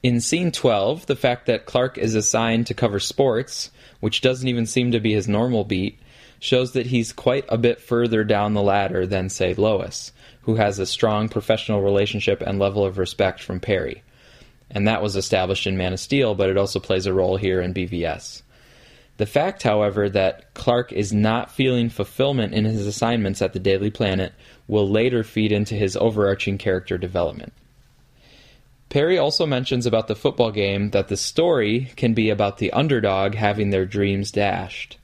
In 0.00 0.20
scene 0.20 0.52
12, 0.52 1.06
the 1.06 1.16
fact 1.16 1.46
that 1.46 1.66
Clark 1.66 1.98
is 1.98 2.14
assigned 2.14 2.68
to 2.68 2.74
cover 2.74 3.00
sports, 3.00 3.72
which 3.98 4.20
doesn't 4.20 4.46
even 4.46 4.64
seem 4.64 4.92
to 4.92 5.00
be 5.00 5.12
his 5.12 5.26
normal 5.26 5.64
beat, 5.64 5.98
shows 6.38 6.72
that 6.72 6.86
he's 6.86 7.12
quite 7.12 7.44
a 7.48 7.58
bit 7.58 7.80
further 7.80 8.22
down 8.22 8.54
the 8.54 8.62
ladder 8.62 9.06
than, 9.06 9.28
say, 9.28 9.54
Lois, 9.54 10.12
who 10.42 10.54
has 10.54 10.78
a 10.78 10.86
strong 10.86 11.28
professional 11.28 11.82
relationship 11.82 12.40
and 12.40 12.60
level 12.60 12.84
of 12.84 12.96
respect 12.96 13.42
from 13.42 13.58
Perry. 13.58 14.04
And 14.70 14.86
that 14.86 15.02
was 15.02 15.16
established 15.16 15.66
in 15.66 15.76
Man 15.76 15.92
of 15.94 15.98
Steel, 15.98 16.36
but 16.36 16.48
it 16.48 16.56
also 16.56 16.78
plays 16.78 17.06
a 17.06 17.12
role 17.12 17.36
here 17.36 17.60
in 17.60 17.74
BVS. 17.74 18.42
The 19.16 19.26
fact, 19.26 19.64
however, 19.64 20.08
that 20.10 20.54
Clark 20.54 20.92
is 20.92 21.12
not 21.12 21.50
feeling 21.50 21.88
fulfillment 21.88 22.54
in 22.54 22.64
his 22.64 22.86
assignments 22.86 23.42
at 23.42 23.52
the 23.52 23.58
Daily 23.58 23.90
Planet 23.90 24.32
will 24.68 24.88
later 24.88 25.24
feed 25.24 25.50
into 25.50 25.74
his 25.74 25.96
overarching 25.96 26.56
character 26.56 26.96
development. 26.96 27.52
Perry 28.88 29.18
also 29.18 29.44
mentions 29.44 29.84
about 29.84 30.08
the 30.08 30.16
football 30.16 30.50
game 30.50 30.90
that 30.90 31.08
the 31.08 31.16
story 31.16 31.92
can 31.96 32.14
be 32.14 32.30
about 32.30 32.58
the 32.58 32.72
underdog 32.72 33.34
having 33.34 33.70
their 33.70 33.84
dreams 33.84 34.30
dashed. 34.30 34.96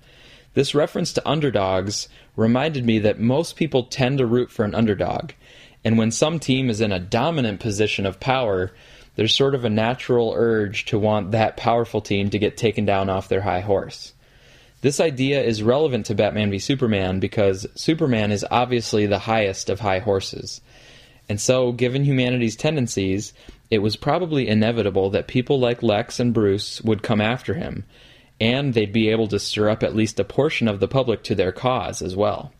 This 0.54 0.74
reference 0.74 1.12
to 1.12 1.28
underdogs 1.28 2.08
reminded 2.36 2.86
me 2.86 2.98
that 3.00 3.20
most 3.20 3.56
people 3.56 3.84
tend 3.84 4.18
to 4.18 4.26
root 4.26 4.50
for 4.50 4.64
an 4.64 4.74
underdog, 4.74 5.32
and 5.84 5.98
when 5.98 6.10
some 6.10 6.38
team 6.38 6.70
is 6.70 6.80
in 6.80 6.92
a 6.92 6.98
dominant 6.98 7.60
position 7.60 8.06
of 8.06 8.20
power, 8.20 8.72
there's 9.16 9.34
sort 9.34 9.54
of 9.54 9.64
a 9.64 9.70
natural 9.70 10.32
urge 10.34 10.86
to 10.86 10.98
want 10.98 11.32
that 11.32 11.56
powerful 11.56 12.00
team 12.00 12.30
to 12.30 12.38
get 12.38 12.56
taken 12.56 12.84
down 12.84 13.10
off 13.10 13.28
their 13.28 13.42
high 13.42 13.60
horse. 13.60 14.14
This 14.80 15.00
idea 15.00 15.42
is 15.42 15.62
relevant 15.62 16.06
to 16.06 16.14
Batman 16.14 16.50
v 16.50 16.58
Superman 16.58 17.20
because 17.20 17.66
Superman 17.74 18.32
is 18.32 18.46
obviously 18.50 19.06
the 19.06 19.18
highest 19.18 19.70
of 19.70 19.80
high 19.80 20.00
horses. 20.00 20.60
And 21.28 21.40
so, 21.40 21.72
given 21.72 22.04
humanity's 22.04 22.56
tendencies, 22.56 23.32
it 23.70 23.78
was 23.78 23.96
probably 23.96 24.48
inevitable 24.48 25.10
that 25.10 25.26
people 25.26 25.58
like 25.58 25.82
Lex 25.82 26.20
and 26.20 26.34
Bruce 26.34 26.80
would 26.82 27.02
come 27.02 27.20
after 27.20 27.54
him, 27.54 27.84
and 28.40 28.74
they'd 28.74 28.92
be 28.92 29.08
able 29.08 29.28
to 29.28 29.38
stir 29.38 29.70
up 29.70 29.82
at 29.82 29.96
least 29.96 30.20
a 30.20 30.24
portion 30.24 30.68
of 30.68 30.80
the 30.80 30.88
public 30.88 31.22
to 31.24 31.34
their 31.34 31.52
cause 31.52 32.02
as 32.02 32.14
well. 32.14 32.52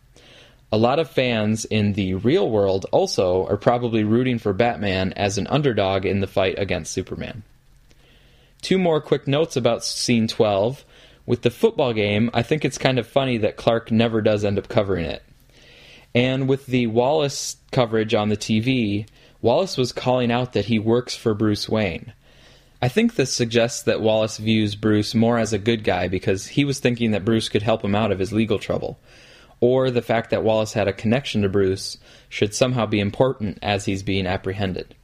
A 0.71 0.77
lot 0.77 0.99
of 0.99 1.09
fans 1.09 1.63
in 1.65 1.93
the 1.93 2.15
real 2.15 2.49
world 2.49 2.85
also 2.91 3.45
are 3.47 3.57
probably 3.57 4.03
rooting 4.03 4.39
for 4.39 4.51
Batman 4.51 5.13
as 5.13 5.37
an 5.37 5.47
underdog 5.47 6.05
in 6.05 6.19
the 6.19 6.27
fight 6.27 6.57
against 6.57 6.91
Superman. 6.91 7.43
Two 8.61 8.79
more 8.79 8.99
quick 8.99 9.27
notes 9.27 9.55
about 9.55 9.83
scene 9.83 10.27
12. 10.27 10.83
With 11.27 11.43
the 11.43 11.51
football 11.51 11.93
game, 11.93 12.29
I 12.33 12.41
think 12.41 12.65
it's 12.65 12.77
kind 12.77 12.99
of 12.99 13.07
funny 13.07 13.37
that 13.39 13.57
Clark 13.57 13.91
never 13.91 14.21
does 14.21 14.43
end 14.43 14.57
up 14.57 14.67
covering 14.67 15.05
it. 15.05 15.23
And 16.13 16.47
with 16.47 16.65
the 16.65 16.87
Wallace 16.87 17.57
coverage 17.71 18.13
on 18.13 18.29
the 18.29 18.37
TV, 18.37 19.07
Wallace 19.45 19.77
was 19.77 19.91
calling 19.91 20.31
out 20.31 20.53
that 20.53 20.65
he 20.65 20.79
works 20.79 21.15
for 21.15 21.35
Bruce 21.35 21.69
Wayne. 21.69 22.13
I 22.81 22.87
think 22.87 23.13
this 23.13 23.31
suggests 23.31 23.83
that 23.83 24.01
Wallace 24.01 24.37
views 24.39 24.75
Bruce 24.75 25.13
more 25.13 25.37
as 25.37 25.53
a 25.53 25.59
good 25.59 25.83
guy 25.83 26.07
because 26.07 26.47
he 26.47 26.65
was 26.65 26.79
thinking 26.79 27.11
that 27.11 27.23
Bruce 27.23 27.47
could 27.47 27.61
help 27.61 27.85
him 27.85 27.93
out 27.93 28.11
of 28.11 28.17
his 28.17 28.33
legal 28.33 28.57
trouble. 28.57 28.97
Or 29.59 29.91
the 29.91 30.01
fact 30.01 30.31
that 30.31 30.43
Wallace 30.43 30.73
had 30.73 30.87
a 30.87 30.93
connection 30.93 31.43
to 31.43 31.49
Bruce 31.49 31.99
should 32.27 32.55
somehow 32.55 32.87
be 32.87 32.99
important 32.99 33.59
as 33.61 33.85
he's 33.85 34.01
being 34.01 34.25
apprehended. 34.25 34.95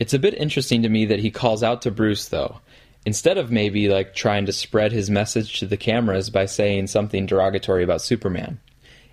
It's 0.00 0.14
a 0.14 0.18
bit 0.18 0.34
interesting 0.34 0.82
to 0.82 0.88
me 0.88 1.04
that 1.04 1.20
he 1.20 1.30
calls 1.30 1.62
out 1.62 1.82
to 1.82 1.92
Bruce, 1.92 2.26
though, 2.26 2.58
instead 3.04 3.38
of 3.38 3.52
maybe 3.52 3.88
like 3.88 4.16
trying 4.16 4.46
to 4.46 4.52
spread 4.52 4.90
his 4.90 5.10
message 5.10 5.60
to 5.60 5.66
the 5.66 5.76
cameras 5.76 6.28
by 6.28 6.46
saying 6.46 6.88
something 6.88 7.24
derogatory 7.24 7.84
about 7.84 8.02
Superman. 8.02 8.58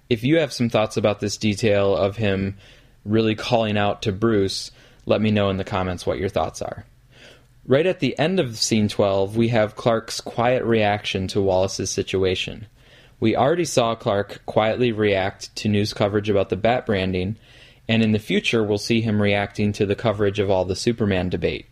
If 0.09 0.23
you 0.23 0.39
have 0.39 0.51
some 0.51 0.69
thoughts 0.69 0.97
about 0.97 1.19
this 1.19 1.37
detail 1.37 1.95
of 1.95 2.17
him 2.17 2.57
really 3.05 3.35
calling 3.35 3.77
out 3.77 4.03
to 4.03 4.11
Bruce, 4.11 4.71
let 5.05 5.21
me 5.21 5.31
know 5.31 5.49
in 5.49 5.57
the 5.57 5.63
comments 5.63 6.05
what 6.05 6.19
your 6.19 6.29
thoughts 6.29 6.61
are. 6.61 6.85
Right 7.65 7.85
at 7.85 7.99
the 7.99 8.17
end 8.19 8.39
of 8.39 8.57
scene 8.57 8.89
12, 8.89 9.37
we 9.37 9.47
have 9.49 9.75
Clark's 9.75 10.19
quiet 10.19 10.63
reaction 10.63 11.27
to 11.29 11.41
Wallace's 11.41 11.89
situation. 11.89 12.67
We 13.19 13.37
already 13.37 13.65
saw 13.65 13.95
Clark 13.95 14.41
quietly 14.45 14.91
react 14.91 15.55
to 15.57 15.69
news 15.69 15.93
coverage 15.93 16.29
about 16.29 16.49
the 16.49 16.57
bat 16.57 16.85
branding, 16.85 17.37
and 17.87 18.03
in 18.03 18.11
the 18.11 18.19
future 18.19 18.63
we'll 18.63 18.77
see 18.77 18.99
him 18.99 19.21
reacting 19.21 19.71
to 19.73 19.85
the 19.85 19.95
coverage 19.95 20.39
of 20.39 20.49
all 20.49 20.65
the 20.65 20.75
Superman 20.75 21.29
debate. 21.29 21.67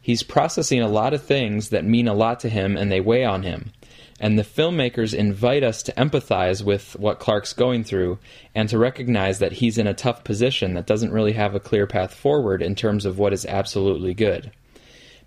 He's 0.00 0.22
processing 0.22 0.80
a 0.80 0.88
lot 0.88 1.12
of 1.12 1.22
things 1.22 1.68
that 1.68 1.84
mean 1.84 2.08
a 2.08 2.14
lot 2.14 2.40
to 2.40 2.48
him 2.48 2.76
and 2.76 2.90
they 2.90 3.02
weigh 3.02 3.24
on 3.24 3.42
him, 3.42 3.72
and 4.20 4.38
the 4.38 4.44
filmmakers 4.44 5.14
invite 5.14 5.62
us 5.62 5.82
to 5.84 5.92
empathize 5.92 6.62
with 6.62 6.94
what 6.98 7.18
Clark's 7.18 7.52
going 7.52 7.84
through 7.84 8.18
and 8.54 8.68
to 8.68 8.78
recognize 8.78 9.38
that 9.38 9.52
he's 9.52 9.78
in 9.78 9.86
a 9.86 9.94
tough 9.94 10.24
position 10.24 10.74
that 10.74 10.86
doesn't 10.86 11.12
really 11.12 11.32
have 11.32 11.54
a 11.54 11.60
clear 11.60 11.86
path 11.86 12.14
forward 12.14 12.62
in 12.62 12.74
terms 12.74 13.06
of 13.06 13.18
what 13.18 13.32
is 13.32 13.46
absolutely 13.46 14.12
good. 14.12 14.50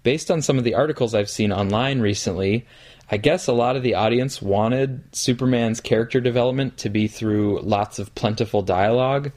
Based 0.03 0.29
on 0.29 0.41
some 0.41 0.57
of 0.57 0.63
the 0.63 0.75
articles 0.75 1.15
I've 1.15 1.29
seen 1.29 1.51
online 1.51 2.01
recently, 2.01 2.67
I 3.09 3.17
guess 3.17 3.47
a 3.47 3.53
lot 3.53 3.75
of 3.75 3.83
the 3.83 3.95
audience 3.95 4.41
wanted 4.41 5.03
Superman's 5.15 5.79
character 5.79 6.19
development 6.19 6.77
to 6.79 6.89
be 6.89 7.07
through 7.07 7.61
lots 7.61 7.99
of 7.99 8.13
plentiful 8.15 8.61
dialogue, 8.61 9.31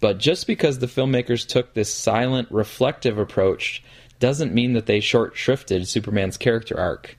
but 0.00 0.18
just 0.18 0.46
because 0.46 0.78
the 0.78 0.86
filmmakers 0.86 1.46
took 1.46 1.74
this 1.74 1.92
silent, 1.92 2.50
reflective 2.50 3.18
approach 3.18 3.82
doesn't 4.18 4.54
mean 4.54 4.72
that 4.72 4.86
they 4.86 5.00
short 5.00 5.34
shrifted 5.34 5.86
Superman's 5.86 6.36
character 6.36 6.78
arc. 6.78 7.17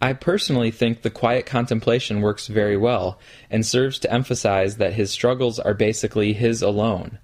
I 0.00 0.12
personally 0.12 0.70
think 0.70 1.02
the 1.02 1.10
quiet 1.10 1.44
contemplation 1.44 2.20
works 2.20 2.46
very 2.46 2.76
well 2.76 3.18
and 3.50 3.66
serves 3.66 3.98
to 4.00 4.12
emphasize 4.12 4.76
that 4.76 4.92
his 4.92 5.10
struggles 5.10 5.58
are 5.58 5.74
basically 5.74 6.32
his 6.32 6.62
alone, 6.62 7.18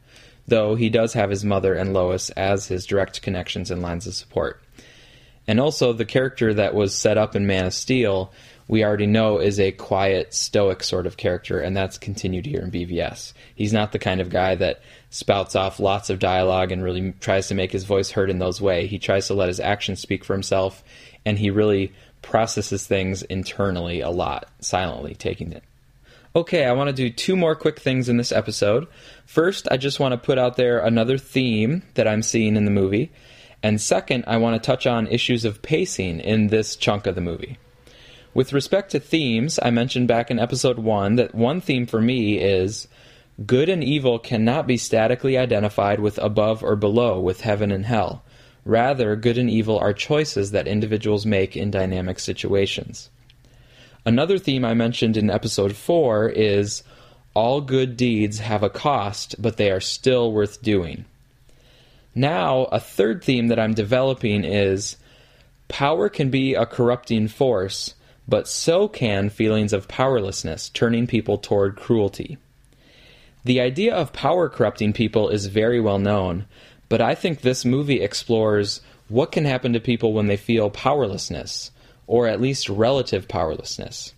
though 0.49 0.75
he 0.75 0.88
does 0.88 1.12
have 1.12 1.31
his 1.31 1.45
mother 1.45 1.75
and 1.75 1.93
Lois 1.93 2.31
as 2.31 2.66
his 2.66 2.85
direct 2.85 3.23
connections 3.23 3.71
and 3.71 3.81
lines 3.81 4.07
of 4.07 4.14
support. 4.14 4.61
And 5.47 5.61
also, 5.61 5.93
the 5.93 6.07
character 6.07 6.54
that 6.54 6.75
was 6.75 6.95
set 6.95 7.19
up 7.19 7.37
in 7.37 7.47
Man 7.47 7.66
of 7.66 7.75
Steel, 7.75 8.33
we 8.66 8.83
already 8.83 9.07
know 9.07 9.38
is 9.38 9.61
a 9.61 9.73
quiet, 9.73 10.33
stoic 10.33 10.83
sort 10.83 11.07
of 11.07 11.19
character, 11.19 11.61
and 11.61 11.76
that's 11.76 11.99
continued 11.99 12.47
here 12.47 12.62
in 12.62 12.71
BVS. 12.71 13.35
He's 13.54 13.73
not 13.73 13.93
the 13.93 13.99
kind 13.99 14.23
of 14.23 14.31
guy 14.31 14.54
that 14.54 14.81
spouts 15.11 15.54
off 15.54 15.78
lots 15.78 16.09
of 16.09 16.19
dialogue 16.19 16.73
and 16.73 16.83
really 16.83 17.12
tries 17.21 17.49
to 17.49 17.54
make 17.54 17.73
his 17.73 17.85
voice 17.85 18.11
heard 18.11 18.31
in 18.31 18.38
those 18.38 18.61
ways. 18.61 18.90
He 18.90 18.99
tries 18.99 19.26
to 19.26 19.35
let 19.35 19.49
his 19.49 19.61
actions 19.61 20.00
speak 20.00 20.25
for 20.25 20.33
himself, 20.33 20.83
and 21.26 21.38
he 21.38 21.50
really 21.50 21.93
processes 22.25 22.87
things 22.87 23.23
internally 23.23 24.00
a 24.00 24.11
lot, 24.11 24.49
silently 24.59 25.14
taking 25.14 25.52
it. 25.52 25.62
Okay, 26.35 26.64
I 26.64 26.73
want 26.73 26.88
to 26.88 26.93
do 26.93 27.11
two 27.11 27.37
more 27.37 27.54
quick 27.54 27.78
things 27.78 28.09
in 28.09 28.16
this 28.16 28.33
episode. 28.33 28.88
First, 29.25 29.69
I 29.71 29.76
just 29.76 30.00
want 30.00 30.12
to 30.12 30.26
put 30.26 30.37
out 30.37 30.57
there 30.57 30.81
another 30.81 31.16
theme 31.16 31.85
that 31.95 32.09
I'm 32.09 32.23
seeing 32.23 32.57
in 32.57 32.64
the 32.64 32.73
movie. 32.73 33.12
And 33.62 33.81
second, 33.81 34.25
I 34.26 34.38
want 34.38 34.61
to 34.61 34.66
touch 34.66 34.85
on 34.85 35.07
issues 35.07 35.45
of 35.45 35.62
pacing 35.62 36.19
in 36.19 36.49
this 36.49 36.75
chunk 36.75 37.07
of 37.07 37.14
the 37.14 37.21
movie. 37.21 37.59
With 38.35 38.52
respect 38.52 38.90
to 38.90 38.99
themes, 38.99 39.61
I 39.62 39.71
mentioned 39.71 40.09
back 40.09 40.28
in 40.28 40.40
episode 40.40 40.81
1 40.81 41.14
that 41.16 41.37
one 41.37 41.61
theme 41.61 41.87
for 41.87 42.00
me 42.00 42.38
is 42.38 42.88
Good 43.47 43.69
and 43.69 43.85
evil 43.85 44.19
cannot 44.19 44.66
be 44.66 44.76
statically 44.76 45.38
identified 45.38 46.00
with 46.00 46.19
above 46.19 46.64
or 46.64 46.75
below, 46.75 47.21
with 47.21 47.43
heaven 47.43 47.71
and 47.71 47.87
hell. 47.87 48.24
Rather, 48.64 49.14
good 49.16 49.37
and 49.37 49.50
evil 49.50 49.78
are 49.78 49.92
choices 49.92 50.50
that 50.52 50.66
individuals 50.66 51.26
make 51.26 51.56
in 51.56 51.71
dynamic 51.71 52.18
situations. 52.18 53.11
Another 54.06 54.38
theme 54.38 54.64
I 54.64 54.75
mentioned 54.75 55.16
in 55.16 55.30
episode 55.30 55.76
4 55.76 56.30
is 56.30 56.83
all 57.35 57.61
good 57.61 57.97
deeds 57.97 58.38
have 58.38 58.62
a 58.62 58.71
cost, 58.71 59.35
but 59.40 59.56
they 59.56 59.71
are 59.71 59.80
still 59.80 60.33
worth 60.33 60.62
doing. 60.62 61.04
Now, 62.14 62.64
a 62.64 62.78
third 62.78 63.25
theme 63.25 63.49
that 63.49 63.59
I'm 63.59 63.75
developing 63.75 64.44
is 64.44 64.97
power 65.68 66.09
can 66.09 66.30
be 66.30 66.54
a 66.54 66.64
corrupting 66.64 67.28
force, 67.28 67.94
but 68.28 68.47
so 68.47 68.88
can 68.88 69.30
feelings 69.30 69.73
of 69.73 69.88
powerlessness, 69.88 70.68
turning 70.68 71.06
people 71.06 71.38
toward 71.38 71.76
cruelty. 71.76 72.38
The 73.44 73.61
idea 73.61 73.94
of 73.94 74.12
power 74.12 74.49
corrupting 74.49 74.92
people 74.92 75.28
is 75.28 75.47
very 75.47 75.80
well 75.80 75.99
known, 75.99 76.47
but 76.95 77.01
I 77.01 77.17
think 77.17 77.41
this 77.41 77.65
movie 77.65 78.01
explores 78.01 78.81
what 79.09 79.33
can 79.33 79.47
happen 79.47 79.73
to 79.73 79.81
people 79.81 80.13
when 80.13 80.29
they 80.29 80.37
feel 80.37 80.71
powerlessness, 80.71 81.73
or 82.07 82.29
at 82.29 82.41
least 82.41 82.69
relative 82.69 83.27
powerlessness. 83.27 84.15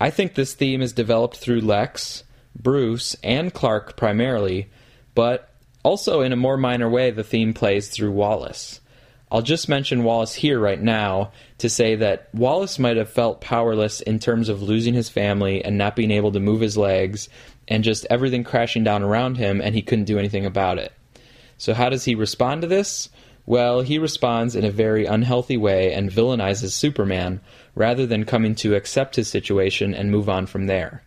I 0.00 0.10
think 0.10 0.34
this 0.36 0.54
theme 0.54 0.82
is 0.82 0.92
developed 0.92 1.36
through 1.36 1.62
Lex, 1.62 2.22
Bruce, 2.54 3.16
and 3.24 3.52
Clark 3.52 3.96
primarily, 3.96 4.68
but 5.16 5.50
also 5.82 6.20
in 6.20 6.32
a 6.32 6.36
more 6.36 6.56
minor 6.56 6.88
way, 6.88 7.10
the 7.10 7.24
theme 7.24 7.52
plays 7.52 7.88
through 7.88 8.12
Wallace. 8.12 8.80
I'll 9.28 9.42
just 9.42 9.68
mention 9.68 10.04
Wallace 10.04 10.34
here 10.34 10.60
right 10.60 10.80
now 10.80 11.32
to 11.58 11.68
say 11.68 11.96
that 11.96 12.28
Wallace 12.32 12.78
might 12.78 12.98
have 12.98 13.10
felt 13.10 13.40
powerless 13.40 14.00
in 14.00 14.20
terms 14.20 14.48
of 14.48 14.62
losing 14.62 14.94
his 14.94 15.08
family 15.08 15.64
and 15.64 15.76
not 15.76 15.96
being 15.96 16.12
able 16.12 16.30
to 16.30 16.38
move 16.38 16.60
his 16.60 16.76
legs 16.76 17.28
and 17.66 17.82
just 17.82 18.06
everything 18.08 18.44
crashing 18.44 18.84
down 18.84 19.02
around 19.02 19.38
him, 19.38 19.60
and 19.60 19.74
he 19.74 19.82
couldn't 19.82 20.04
do 20.04 20.20
anything 20.20 20.46
about 20.46 20.78
it. 20.78 20.92
So, 21.58 21.74
how 21.74 21.88
does 21.88 22.04
he 22.04 22.14
respond 22.14 22.62
to 22.62 22.68
this? 22.68 23.08
Well, 23.46 23.82
he 23.82 23.98
responds 23.98 24.56
in 24.56 24.64
a 24.64 24.70
very 24.70 25.06
unhealthy 25.06 25.56
way 25.56 25.92
and 25.92 26.10
villainizes 26.10 26.72
Superman 26.72 27.40
rather 27.74 28.04
than 28.04 28.24
coming 28.24 28.54
to 28.56 28.74
accept 28.74 29.16
his 29.16 29.28
situation 29.28 29.94
and 29.94 30.10
move 30.10 30.28
on 30.28 30.46
from 30.46 30.66
there. 30.66 31.02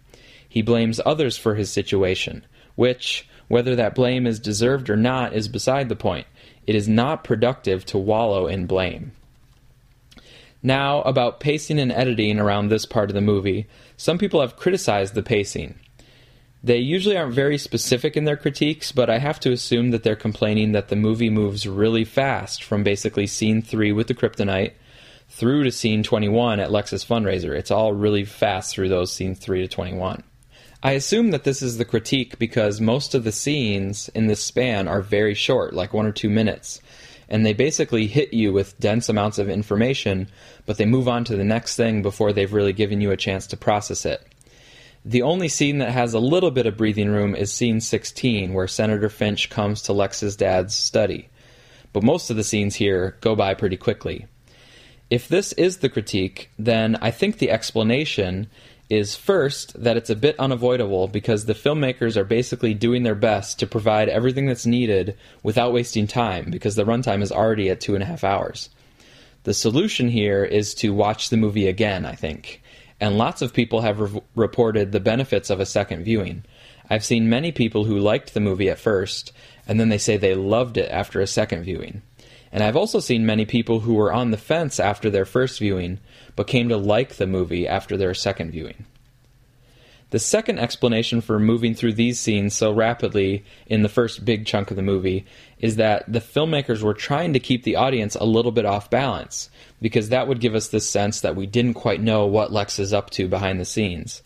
He 0.47 0.61
blames 0.61 1.01
others 1.05 1.37
for 1.37 1.55
his 1.55 1.69
situation, 1.69 2.45
which, 2.75 3.27
whether 3.49 3.75
that 3.75 3.93
blame 3.93 4.25
is 4.25 4.39
deserved 4.39 4.89
or 4.89 4.95
not, 4.95 5.33
is 5.33 5.47
beside 5.47 5.89
the 5.89 5.95
point. 5.95 6.27
It 6.65 6.75
is 6.75 6.87
not 6.87 7.23
productive 7.23 7.85
to 7.87 7.97
wallow 7.97 8.47
in 8.47 8.65
blame. 8.65 9.11
Now, 10.63 11.01
about 11.01 11.39
pacing 11.39 11.79
and 11.79 11.91
editing 11.91 12.39
around 12.39 12.67
this 12.67 12.85
part 12.85 13.09
of 13.09 13.15
the 13.15 13.21
movie, 13.21 13.67
some 13.97 14.17
people 14.17 14.41
have 14.41 14.57
criticized 14.57 15.13
the 15.13 15.23
pacing. 15.23 15.75
They 16.61 16.77
usually 16.77 17.15
aren't 17.15 17.33
very 17.33 17.57
specific 17.57 18.17
in 18.17 18.25
their 18.25 18.35
critiques, 18.35 18.91
but 18.91 19.09
I 19.09 19.19
have 19.19 19.39
to 19.41 19.51
assume 19.51 19.91
that 19.91 20.03
they're 20.03 20.17
complaining 20.17 20.73
that 20.73 20.89
the 20.89 20.97
movie 20.97 21.29
moves 21.29 21.65
really 21.65 22.03
fast 22.03 22.63
from 22.63 22.83
basically 22.83 23.27
scene 23.27 23.61
3 23.61 23.93
with 23.93 24.07
the 24.07 24.13
kryptonite 24.13 24.73
through 25.29 25.63
to 25.63 25.71
scene 25.71 26.03
21 26.03 26.59
at 26.59 26.71
Lex's 26.71 27.05
fundraiser. 27.05 27.55
It's 27.55 27.71
all 27.71 27.93
really 27.93 28.25
fast 28.25 28.73
through 28.73 28.89
those 28.89 29.13
scenes 29.13 29.39
3 29.39 29.61
to 29.61 29.67
21. 29.67 30.23
I 30.83 30.91
assume 30.91 31.31
that 31.31 31.43
this 31.43 31.61
is 31.61 31.77
the 31.77 31.85
critique 31.85 32.39
because 32.39 32.81
most 32.81 33.13
of 33.13 33.23
the 33.23 33.31
scenes 33.31 34.09
in 34.09 34.27
this 34.27 34.43
span 34.43 34.87
are 34.87 35.01
very 35.01 35.33
short, 35.33 35.73
like 35.73 35.93
one 35.93 36.05
or 36.05 36.11
two 36.11 36.29
minutes, 36.29 36.81
and 37.29 37.45
they 37.45 37.53
basically 37.53 38.07
hit 38.07 38.33
you 38.33 38.51
with 38.51 38.79
dense 38.79 39.07
amounts 39.07 39.39
of 39.39 39.49
information, 39.49 40.27
but 40.65 40.77
they 40.77 40.85
move 40.85 41.07
on 41.07 41.23
to 41.25 41.35
the 41.35 41.43
next 41.43 41.75
thing 41.75 42.01
before 42.01 42.33
they've 42.33 42.53
really 42.53 42.73
given 42.73 43.01
you 43.01 43.11
a 43.11 43.17
chance 43.17 43.47
to 43.47 43.57
process 43.57 44.05
it. 44.05 44.25
The 45.05 45.21
only 45.21 45.47
scene 45.47 45.77
that 45.77 45.91
has 45.91 46.13
a 46.13 46.19
little 46.19 46.51
bit 46.51 46.65
of 46.65 46.77
breathing 46.77 47.09
room 47.09 47.33
is 47.33 47.53
scene 47.53 47.79
16, 47.79 48.53
where 48.53 48.67
Senator 48.67 49.09
Finch 49.09 49.49
comes 49.49 49.81
to 49.83 49.93
Lex's 49.93 50.35
dad's 50.35 50.75
study. 50.75 51.29
But 51.93 52.03
most 52.03 52.29
of 52.29 52.35
the 52.35 52.43
scenes 52.43 52.75
here 52.75 53.17
go 53.21 53.35
by 53.35 53.53
pretty 53.53 53.77
quickly. 53.77 54.27
If 55.09 55.27
this 55.27 55.53
is 55.53 55.77
the 55.77 55.89
critique, 55.89 56.49
then 56.59 56.97
I 57.01 57.11
think 57.11 57.37
the 57.37 57.49
explanation 57.49 58.47
is 58.89 59.15
first 59.15 59.81
that 59.81 59.97
it's 59.97 60.09
a 60.09 60.15
bit 60.15 60.37
unavoidable 60.37 61.07
because 61.07 61.45
the 61.45 61.53
filmmakers 61.53 62.17
are 62.17 62.23
basically 62.25 62.73
doing 62.73 63.03
their 63.03 63.15
best 63.15 63.59
to 63.59 63.67
provide 63.67 64.09
everything 64.09 64.47
that's 64.47 64.65
needed 64.65 65.15
without 65.43 65.71
wasting 65.71 66.07
time 66.07 66.49
because 66.49 66.75
the 66.75 66.85
runtime 66.85 67.21
is 67.21 67.31
already 67.31 67.69
at 67.69 67.79
two 67.79 67.93
and 67.93 68.03
a 68.03 68.07
half 68.07 68.23
hours. 68.23 68.69
The 69.43 69.53
solution 69.53 70.09
here 70.09 70.43
is 70.43 70.73
to 70.75 70.93
watch 70.93 71.29
the 71.29 71.37
movie 71.37 71.67
again, 71.67 72.05
I 72.05 72.15
think 72.15 72.61
and 72.99 73.17
lots 73.17 73.41
of 73.41 73.53
people 73.53 73.81
have 73.81 73.99
re- 73.99 74.21
reported 74.35 74.91
the 74.91 74.99
benefits 74.99 75.49
of 75.49 75.59
a 75.59 75.65
second 75.65 76.03
viewing. 76.03 76.43
I've 76.89 77.05
seen 77.05 77.29
many 77.29 77.51
people 77.51 77.85
who 77.85 77.99
liked 77.99 78.33
the 78.33 78.39
movie 78.39 78.69
at 78.69 78.79
first, 78.79 79.31
and 79.67 79.79
then 79.79 79.89
they 79.89 79.97
say 79.97 80.17
they 80.17 80.35
loved 80.35 80.77
it 80.77 80.89
after 80.91 81.21
a 81.21 81.27
second 81.27 81.63
viewing. 81.63 82.01
And 82.51 82.63
I've 82.63 82.75
also 82.75 82.99
seen 82.99 83.25
many 83.25 83.45
people 83.45 83.81
who 83.81 83.93
were 83.93 84.11
on 84.11 84.31
the 84.31 84.37
fence 84.37 84.79
after 84.79 85.09
their 85.09 85.25
first 85.25 85.59
viewing, 85.59 85.99
but 86.35 86.47
came 86.47 86.69
to 86.69 86.77
like 86.77 87.15
the 87.15 87.27
movie 87.27 87.67
after 87.67 87.95
their 87.95 88.13
second 88.13 88.51
viewing. 88.51 88.85
The 90.11 90.19
second 90.19 90.57
explanation 90.57 91.21
for 91.21 91.39
moving 91.39 91.75
through 91.75 91.93
these 91.93 92.19
scenes 92.19 92.55
so 92.55 92.71
rapidly 92.71 93.43
in 93.67 93.83
the 93.83 93.89
first 93.89 94.25
big 94.25 94.47
chunk 94.47 94.71
of 94.71 94.75
the 94.75 94.81
movie 94.81 95.25
is 95.59 95.75
that 95.75 96.11
the 96.11 96.19
filmmakers 96.19 96.81
were 96.81 96.95
trying 96.95 97.33
to 97.33 97.39
keep 97.39 97.63
the 97.63 97.75
audience 97.75 98.15
a 98.15 98.25
little 98.25 98.51
bit 98.51 98.65
off 98.65 98.89
balance, 98.89 99.51
because 99.79 100.09
that 100.09 100.27
would 100.27 100.39
give 100.39 100.55
us 100.55 100.69
this 100.69 100.89
sense 100.89 101.21
that 101.21 101.35
we 101.35 101.45
didn't 101.45 101.75
quite 101.75 102.01
know 102.01 102.25
what 102.25 102.51
Lex 102.51 102.79
is 102.79 102.91
up 102.91 103.11
to 103.11 103.27
behind 103.27 103.59
the 103.59 103.65
scenes. 103.65 104.23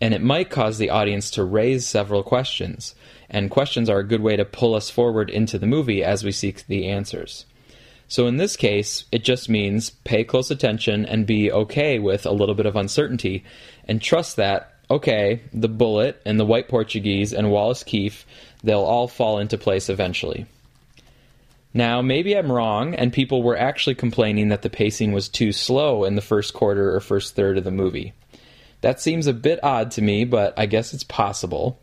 And 0.00 0.14
it 0.14 0.22
might 0.22 0.50
cause 0.50 0.78
the 0.78 0.90
audience 0.90 1.30
to 1.32 1.42
raise 1.42 1.86
several 1.86 2.22
questions, 2.22 2.94
and 3.28 3.50
questions 3.50 3.90
are 3.90 3.98
a 3.98 4.06
good 4.06 4.20
way 4.20 4.36
to 4.36 4.44
pull 4.44 4.76
us 4.76 4.90
forward 4.90 5.28
into 5.28 5.58
the 5.58 5.66
movie 5.66 6.04
as 6.04 6.22
we 6.22 6.30
seek 6.30 6.66
the 6.66 6.86
answers. 6.86 7.46
So 8.06 8.28
in 8.28 8.36
this 8.36 8.56
case, 8.56 9.06
it 9.10 9.24
just 9.24 9.48
means 9.48 9.90
pay 9.90 10.22
close 10.22 10.52
attention 10.52 11.04
and 11.04 11.26
be 11.26 11.50
okay 11.50 11.98
with 11.98 12.24
a 12.24 12.30
little 12.30 12.54
bit 12.54 12.66
of 12.66 12.76
uncertainty, 12.76 13.42
and 13.88 14.00
trust 14.00 14.36
that 14.36 14.75
okay, 14.90 15.42
the 15.52 15.68
bullet 15.68 16.20
and 16.24 16.38
the 16.38 16.44
white 16.44 16.68
Portuguese 16.68 17.32
and 17.32 17.50
Wallace 17.50 17.82
Keefe, 17.82 18.26
they'll 18.62 18.80
all 18.80 19.08
fall 19.08 19.38
into 19.38 19.58
place 19.58 19.88
eventually. 19.88 20.46
Now, 21.74 22.00
maybe 22.00 22.34
I'm 22.34 22.50
wrong, 22.50 22.94
and 22.94 23.12
people 23.12 23.42
were 23.42 23.58
actually 23.58 23.96
complaining 23.96 24.48
that 24.48 24.62
the 24.62 24.70
pacing 24.70 25.12
was 25.12 25.28
too 25.28 25.52
slow 25.52 26.04
in 26.04 26.14
the 26.14 26.22
first 26.22 26.54
quarter 26.54 26.94
or 26.94 27.00
first 27.00 27.34
third 27.34 27.58
of 27.58 27.64
the 27.64 27.70
movie. 27.70 28.14
That 28.80 29.00
seems 29.00 29.26
a 29.26 29.34
bit 29.34 29.62
odd 29.62 29.90
to 29.92 30.02
me, 30.02 30.24
but 30.24 30.54
I 30.56 30.66
guess 30.66 30.94
it's 30.94 31.04
possible. 31.04 31.78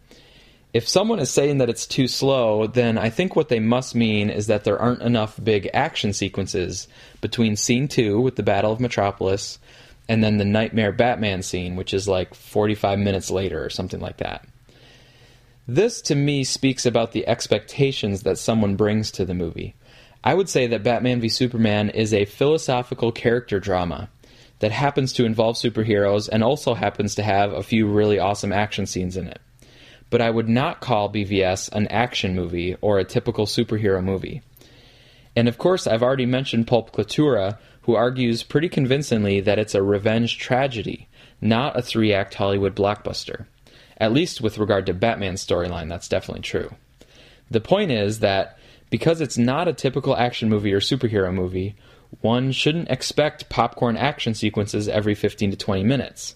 If 0.74 0.88
someone 0.88 1.20
is 1.20 1.30
saying 1.30 1.60
that 1.60 1.70
it's 1.70 1.86
too 1.86 2.08
slow, 2.08 2.66
then 2.66 2.98
I 2.98 3.12
think 3.12 3.36
what 3.36 3.50
they 3.50 3.60
must 3.60 3.94
mean 3.94 4.32
is 4.32 4.48
that 4.48 4.64
there 4.64 4.80
aren't 4.80 5.04
enough 5.04 5.40
big 5.44 5.70
action 5.72 6.14
sequences 6.14 6.88
between 7.22 7.56
scene 7.56 7.88
2 7.88 8.20
with 8.20 8.36
the 8.36 8.42
Battle 8.42 8.72
of 8.72 8.80
Metropolis 8.80 9.60
and 10.08 10.24
then 10.24 10.38
the 10.38 10.46
Nightmare 10.46 10.92
Batman 10.92 11.42
scene, 11.42 11.76
which 11.76 11.94
is 11.94 12.08
like 12.08 12.34
45 12.34 13.00
minutes 13.00 13.32
later 13.32 13.64
or 13.64 13.70
something 13.70 14.00
like 14.00 14.18
that. 14.18 14.46
This 15.68 16.02
to 16.04 16.16
me 16.16 16.44
speaks 16.44 16.86
about 16.86 17.14
the 17.14 17.28
expectations 17.28 18.24
that 18.24 18.38
someone 18.38 18.76
brings 18.76 19.12
to 19.12 19.26
the 19.26 19.34
movie. 19.34 19.76
I 20.24 20.34
would 20.34 20.50
say 20.50 20.68
that 20.68 20.84
Batman 20.84 21.22
v 21.22 21.30
Superman 21.30 21.90
is 21.90 22.14
a 22.14 22.26
philosophical 22.26 23.12
character 23.12 23.60
drama 23.60 24.10
that 24.60 24.72
happens 24.72 25.14
to 25.14 25.26
involve 25.26 25.56
superheroes 25.56 26.30
and 26.32 26.44
also 26.44 26.74
happens 26.74 27.16
to 27.16 27.24
have 27.24 27.52
a 27.52 27.64
few 27.64 27.88
really 27.88 28.20
awesome 28.20 28.52
action 28.52 28.86
scenes 28.86 29.18
in 29.18 29.28
it. 29.28 29.40
But 30.10 30.22
I 30.22 30.30
would 30.30 30.48
not 30.48 30.80
call 30.80 31.12
BVS 31.12 31.72
an 31.72 31.88
action 31.88 32.36
movie 32.36 32.76
or 32.82 33.00
a 33.00 33.04
typical 33.04 33.46
superhero 33.46 34.04
movie. 34.04 34.42
And 35.36 35.48
of 35.48 35.58
course, 35.58 35.88
I've 35.88 36.04
already 36.04 36.26
mentioned 36.26 36.68
Pulp 36.68 36.94
Cultura, 36.94 37.58
who 37.84 37.96
argues 37.96 38.44
pretty 38.44 38.70
convincingly 38.70 39.40
that 39.42 39.60
it's 39.60 39.76
a 39.76 39.84
revenge 39.84 40.38
tragedy, 40.38 41.08
not 41.42 41.78
a 41.78 41.82
three 41.82 42.14
act 42.14 42.34
Hollywood 42.34 42.76
blockbuster. 42.76 43.46
At 43.98 44.14
least 44.14 44.42
with 44.42 44.58
regard 44.58 44.86
to 44.88 44.94
Batman's 44.94 45.46
storyline, 45.46 45.90
that's 45.90 46.08
definitely 46.08 46.42
true. 46.42 46.76
The 47.52 47.62
point 47.62 47.92
is 47.92 48.20
that 48.20 48.58
because 48.90 49.22
it's 49.22 49.38
not 49.38 49.68
a 49.68 49.74
typical 49.74 50.16
action 50.16 50.50
movie 50.50 50.74
or 50.74 50.80
superhero 50.80 51.34
movie, 51.34 51.76
one 52.22 52.52
shouldn't 52.52 52.90
expect 52.90 53.50
popcorn 53.50 53.98
action 53.98 54.34
sequences 54.34 54.88
every 54.88 55.16
15 55.16 55.52
to 55.52 55.58
20 55.58 55.84
minutes. 55.84 56.36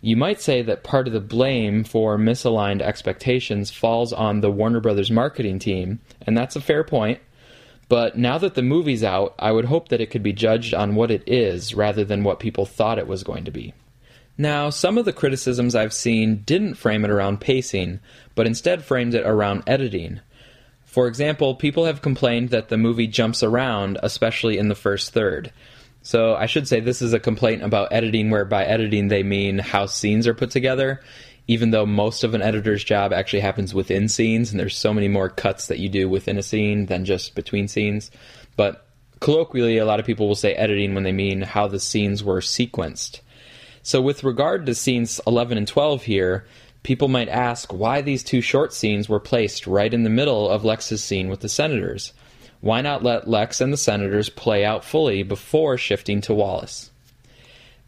You 0.00 0.16
might 0.16 0.40
say 0.40 0.62
that 0.62 0.82
part 0.82 1.06
of 1.06 1.12
the 1.12 1.20
blame 1.20 1.84
for 1.84 2.18
misaligned 2.18 2.82
expectations 2.82 3.70
falls 3.70 4.12
on 4.12 4.40
the 4.40 4.50
Warner 4.50 4.80
Brothers 4.80 5.12
marketing 5.12 5.60
team, 5.60 6.00
and 6.26 6.36
that's 6.36 6.56
a 6.56 6.60
fair 6.60 6.82
point. 6.82 7.20
But 7.92 8.16
now 8.16 8.38
that 8.38 8.54
the 8.54 8.62
movie's 8.62 9.04
out, 9.04 9.34
I 9.38 9.52
would 9.52 9.66
hope 9.66 9.88
that 9.88 10.00
it 10.00 10.10
could 10.10 10.22
be 10.22 10.32
judged 10.32 10.72
on 10.72 10.94
what 10.94 11.10
it 11.10 11.22
is 11.26 11.74
rather 11.74 12.06
than 12.06 12.24
what 12.24 12.40
people 12.40 12.64
thought 12.64 12.98
it 12.98 13.06
was 13.06 13.22
going 13.22 13.44
to 13.44 13.50
be. 13.50 13.74
Now, 14.38 14.70
some 14.70 14.96
of 14.96 15.04
the 15.04 15.12
criticisms 15.12 15.74
I've 15.74 15.92
seen 15.92 16.42
didn't 16.46 16.76
frame 16.76 17.04
it 17.04 17.10
around 17.10 17.42
pacing, 17.42 18.00
but 18.34 18.46
instead 18.46 18.82
framed 18.82 19.14
it 19.14 19.26
around 19.26 19.64
editing. 19.66 20.20
For 20.86 21.06
example, 21.06 21.54
people 21.54 21.84
have 21.84 22.00
complained 22.00 22.48
that 22.48 22.70
the 22.70 22.78
movie 22.78 23.08
jumps 23.08 23.42
around, 23.42 23.98
especially 24.02 24.56
in 24.56 24.68
the 24.68 24.74
first 24.74 25.12
third. 25.12 25.52
So 26.00 26.34
I 26.34 26.46
should 26.46 26.66
say 26.66 26.80
this 26.80 27.02
is 27.02 27.12
a 27.12 27.20
complaint 27.20 27.62
about 27.62 27.92
editing, 27.92 28.30
where 28.30 28.46
by 28.46 28.64
editing 28.64 29.08
they 29.08 29.22
mean 29.22 29.58
how 29.58 29.84
scenes 29.84 30.26
are 30.26 30.32
put 30.32 30.50
together. 30.50 31.02
Even 31.52 31.70
though 31.70 31.84
most 31.84 32.24
of 32.24 32.32
an 32.32 32.40
editor's 32.40 32.82
job 32.82 33.12
actually 33.12 33.40
happens 33.40 33.74
within 33.74 34.08
scenes, 34.08 34.50
and 34.50 34.58
there's 34.58 34.74
so 34.74 34.94
many 34.94 35.06
more 35.06 35.28
cuts 35.28 35.66
that 35.66 35.78
you 35.78 35.90
do 35.90 36.08
within 36.08 36.38
a 36.38 36.42
scene 36.42 36.86
than 36.86 37.04
just 37.04 37.34
between 37.34 37.68
scenes. 37.68 38.10
But 38.56 38.86
colloquially, 39.20 39.76
a 39.76 39.84
lot 39.84 40.00
of 40.00 40.06
people 40.06 40.26
will 40.26 40.34
say 40.34 40.54
editing 40.54 40.94
when 40.94 41.04
they 41.04 41.12
mean 41.12 41.42
how 41.42 41.68
the 41.68 41.78
scenes 41.78 42.24
were 42.24 42.40
sequenced. 42.40 43.20
So, 43.82 44.00
with 44.00 44.24
regard 44.24 44.64
to 44.64 44.74
scenes 44.74 45.20
11 45.26 45.58
and 45.58 45.68
12 45.68 46.04
here, 46.04 46.46
people 46.84 47.08
might 47.08 47.28
ask 47.28 47.70
why 47.70 48.00
these 48.00 48.24
two 48.24 48.40
short 48.40 48.72
scenes 48.72 49.06
were 49.06 49.20
placed 49.20 49.66
right 49.66 49.92
in 49.92 50.04
the 50.04 50.08
middle 50.08 50.48
of 50.48 50.64
Lex's 50.64 51.04
scene 51.04 51.28
with 51.28 51.40
the 51.40 51.50
senators. 51.50 52.14
Why 52.62 52.80
not 52.80 53.02
let 53.02 53.28
Lex 53.28 53.60
and 53.60 53.74
the 53.74 53.76
senators 53.76 54.30
play 54.30 54.64
out 54.64 54.86
fully 54.86 55.22
before 55.22 55.76
shifting 55.76 56.22
to 56.22 56.32
Wallace? 56.32 56.91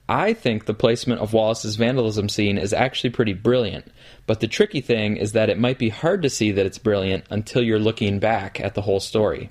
I 0.09 0.35
think 0.35 0.67
the 0.67 0.75
placement 0.75 1.23
of 1.23 1.33
Wallace's 1.33 1.77
vandalism 1.77 2.29
scene 2.29 2.59
is 2.59 2.75
actually 2.75 3.11
pretty 3.11 3.33
brilliant, 3.33 3.91
but 4.27 4.41
the 4.41 4.49
tricky 4.49 4.83
thing 4.83 5.17
is 5.17 5.33
that 5.33 5.49
it 5.49 5.59
might 5.59 5.79
be 5.79 5.89
hard 5.89 6.21
to 6.23 6.31
see 6.31 6.53
that 6.53 6.67
it's 6.67 6.79
brilliant 6.79 7.25
until 7.31 7.63
you're 7.63 7.79
looking 7.79 8.19
back 8.19 8.61
at 8.61 8.75
the 8.75 8.83
whole 8.83 9.01
story. 9.01 9.51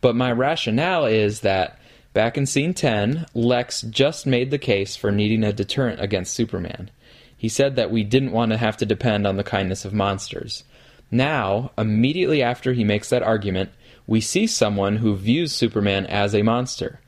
But 0.00 0.16
my 0.16 0.32
rationale 0.32 1.04
is 1.04 1.40
that 1.40 1.78
back 2.14 2.38
in 2.38 2.46
scene 2.46 2.72
10, 2.72 3.26
Lex 3.34 3.82
just 3.82 4.26
made 4.26 4.50
the 4.50 4.58
case 4.58 4.96
for 4.96 5.12
needing 5.12 5.44
a 5.44 5.52
deterrent 5.52 6.00
against 6.00 6.32
Superman. 6.32 6.90
He 7.36 7.50
said 7.50 7.76
that 7.76 7.90
we 7.90 8.02
didn't 8.02 8.32
want 8.32 8.52
to 8.52 8.58
have 8.58 8.78
to 8.78 8.86
depend 8.86 9.26
on 9.26 9.36
the 9.36 9.44
kindness 9.44 9.84
of 9.84 9.92
monsters. 9.92 10.64
Now, 11.10 11.72
immediately 11.76 12.42
after 12.42 12.72
he 12.72 12.84
makes 12.84 13.10
that 13.10 13.22
argument, 13.22 13.70
we 14.06 14.22
see 14.22 14.46
someone 14.46 14.96
who 14.96 15.16
views 15.16 15.52
Superman 15.52 16.06
as 16.06 16.34
a 16.34 16.42
monster. 16.42 17.00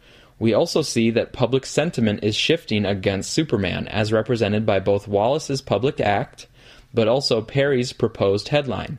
We 0.43 0.55
also 0.55 0.83
see 0.83 1.11
that 1.11 1.33
public 1.33 1.65
sentiment 1.65 2.25
is 2.25 2.35
shifting 2.35 2.85
against 2.85 3.31
Superman, 3.31 3.87
as 3.87 4.13
represented 4.13 4.67
by 4.67 4.81
both 4.81 5.07
Wallace's 5.07 5.63
public 5.63 6.01
act, 6.01 6.49
but 6.93 7.07
also 7.07 7.41
Perry's 7.41 7.93
proposed 7.93 8.49
headline. 8.49 8.99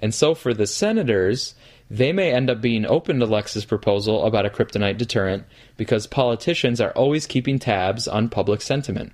And 0.00 0.12
so 0.12 0.34
for 0.34 0.52
the 0.52 0.66
senators, 0.66 1.54
they 1.88 2.12
may 2.12 2.32
end 2.32 2.50
up 2.50 2.60
being 2.60 2.84
open 2.84 3.20
to 3.20 3.26
Lex's 3.26 3.64
proposal 3.64 4.26
about 4.26 4.44
a 4.44 4.50
kryptonite 4.50 4.98
deterrent 4.98 5.44
because 5.76 6.08
politicians 6.08 6.80
are 6.80 6.90
always 6.90 7.28
keeping 7.28 7.60
tabs 7.60 8.08
on 8.08 8.28
public 8.28 8.60
sentiment. 8.60 9.12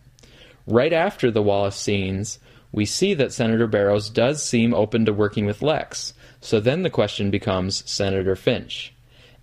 Right 0.66 0.94
after 0.94 1.30
the 1.30 1.42
Wallace 1.42 1.76
scenes, 1.76 2.38
we 2.72 2.86
see 2.86 3.12
that 3.12 3.34
Senator 3.34 3.66
Barrows 3.66 4.08
does 4.08 4.42
seem 4.42 4.72
open 4.72 5.04
to 5.04 5.12
working 5.12 5.44
with 5.44 5.60
Lex. 5.60 6.14
So 6.40 6.60
then 6.60 6.82
the 6.82 6.88
question 6.88 7.30
becomes 7.30 7.86
Senator 7.90 8.36
Finch. 8.36 8.94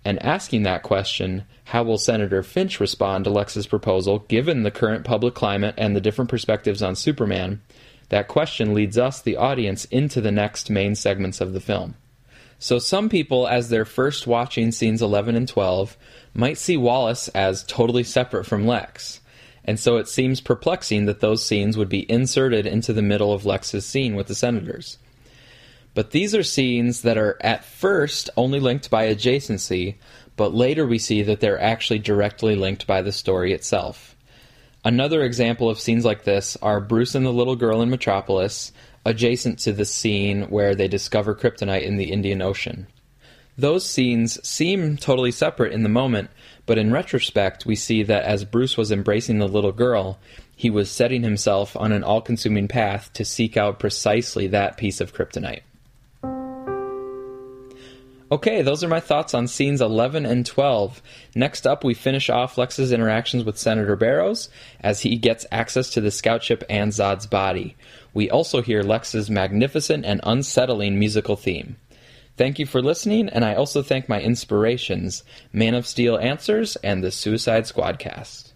And 0.06 0.22
asking 0.22 0.62
that 0.62 0.84
question, 0.84 1.46
how 1.64 1.82
will 1.82 1.98
Senator 1.98 2.44
Finch 2.44 2.78
respond 2.78 3.24
to 3.24 3.30
Lex's 3.30 3.66
proposal 3.66 4.20
given 4.28 4.62
the 4.62 4.70
current 4.70 5.04
public 5.04 5.34
climate 5.34 5.74
and 5.76 5.96
the 5.96 6.00
different 6.00 6.30
perspectives 6.30 6.80
on 6.80 6.94
Superman? 6.94 7.60
That 8.10 8.28
question 8.28 8.72
leads 8.72 8.96
us, 8.96 9.20
the 9.20 9.36
audience, 9.36 9.84
into 9.86 10.20
the 10.20 10.30
next 10.30 10.70
main 10.70 10.94
segments 10.94 11.40
of 11.40 11.54
the 11.54 11.60
film. 11.60 11.96
So, 12.60 12.78
some 12.78 13.08
people, 13.08 13.48
as 13.48 13.68
they're 13.68 13.84
first 13.84 14.28
watching 14.28 14.70
scenes 14.70 15.02
11 15.02 15.34
and 15.34 15.48
12, 15.48 15.96
might 16.34 16.58
see 16.58 16.76
Wallace 16.76 17.26
as 17.30 17.64
totally 17.64 18.04
separate 18.04 18.46
from 18.46 18.64
Lex. 18.64 19.20
And 19.64 19.80
so 19.80 19.96
it 19.96 20.06
seems 20.06 20.40
perplexing 20.40 21.06
that 21.06 21.18
those 21.18 21.44
scenes 21.44 21.76
would 21.76 21.88
be 21.88 22.08
inserted 22.08 22.64
into 22.64 22.92
the 22.92 23.02
middle 23.02 23.32
of 23.32 23.44
Lex's 23.44 23.84
scene 23.84 24.14
with 24.14 24.28
the 24.28 24.36
senators. 24.36 24.98
But 25.96 26.10
these 26.10 26.34
are 26.34 26.42
scenes 26.42 27.00
that 27.02 27.16
are 27.16 27.38
at 27.40 27.64
first 27.64 28.28
only 28.36 28.60
linked 28.60 28.90
by 28.90 29.06
adjacency, 29.06 29.94
but 30.36 30.52
later 30.52 30.86
we 30.86 30.98
see 30.98 31.22
that 31.22 31.40
they're 31.40 31.58
actually 31.58 32.00
directly 32.00 32.54
linked 32.54 32.86
by 32.86 33.00
the 33.00 33.12
story 33.12 33.54
itself. 33.54 34.14
Another 34.84 35.22
example 35.22 35.70
of 35.70 35.80
scenes 35.80 36.04
like 36.04 36.24
this 36.24 36.54
are 36.60 36.82
Bruce 36.82 37.14
and 37.14 37.24
the 37.24 37.32
little 37.32 37.56
girl 37.56 37.80
in 37.80 37.88
Metropolis, 37.88 38.72
adjacent 39.06 39.58
to 39.60 39.72
the 39.72 39.86
scene 39.86 40.42
where 40.50 40.74
they 40.74 40.86
discover 40.86 41.34
kryptonite 41.34 41.84
in 41.84 41.96
the 41.96 42.12
Indian 42.12 42.42
Ocean. 42.42 42.88
Those 43.56 43.88
scenes 43.88 44.38
seem 44.46 44.98
totally 44.98 45.32
separate 45.32 45.72
in 45.72 45.82
the 45.82 45.88
moment, 45.88 46.28
but 46.66 46.76
in 46.76 46.92
retrospect, 46.92 47.64
we 47.64 47.74
see 47.74 48.02
that 48.02 48.24
as 48.24 48.44
Bruce 48.44 48.76
was 48.76 48.92
embracing 48.92 49.38
the 49.38 49.48
little 49.48 49.72
girl, 49.72 50.18
he 50.54 50.68
was 50.68 50.90
setting 50.90 51.22
himself 51.22 51.74
on 51.74 51.90
an 51.92 52.04
all 52.04 52.20
consuming 52.20 52.68
path 52.68 53.10
to 53.14 53.24
seek 53.24 53.56
out 53.56 53.78
precisely 53.78 54.46
that 54.48 54.76
piece 54.76 55.00
of 55.00 55.14
kryptonite. 55.14 55.62
Okay, 58.30 58.62
those 58.62 58.82
are 58.82 58.88
my 58.88 58.98
thoughts 58.98 59.34
on 59.34 59.46
scenes 59.46 59.80
11 59.80 60.26
and 60.26 60.44
12. 60.44 61.00
Next 61.36 61.64
up, 61.64 61.84
we 61.84 61.94
finish 61.94 62.28
off 62.28 62.58
Lex's 62.58 62.90
interactions 62.90 63.44
with 63.44 63.56
Senator 63.56 63.94
Barrows 63.94 64.48
as 64.80 65.02
he 65.02 65.16
gets 65.16 65.46
access 65.52 65.90
to 65.90 66.00
the 66.00 66.10
scout 66.10 66.42
ship 66.42 66.64
and 66.68 66.90
Zod's 66.90 67.26
body. 67.26 67.76
We 68.12 68.28
also 68.28 68.62
hear 68.62 68.82
Lex's 68.82 69.30
magnificent 69.30 70.04
and 70.04 70.20
unsettling 70.24 70.98
musical 70.98 71.36
theme. 71.36 71.76
Thank 72.36 72.58
you 72.58 72.66
for 72.66 72.82
listening, 72.82 73.28
and 73.28 73.44
I 73.44 73.54
also 73.54 73.80
thank 73.80 74.08
my 74.08 74.20
inspirations 74.20 75.22
Man 75.52 75.74
of 75.74 75.86
Steel 75.86 76.18
Answers 76.18 76.74
and 76.76 77.04
the 77.04 77.12
Suicide 77.12 77.64
Squadcast. 77.64 78.54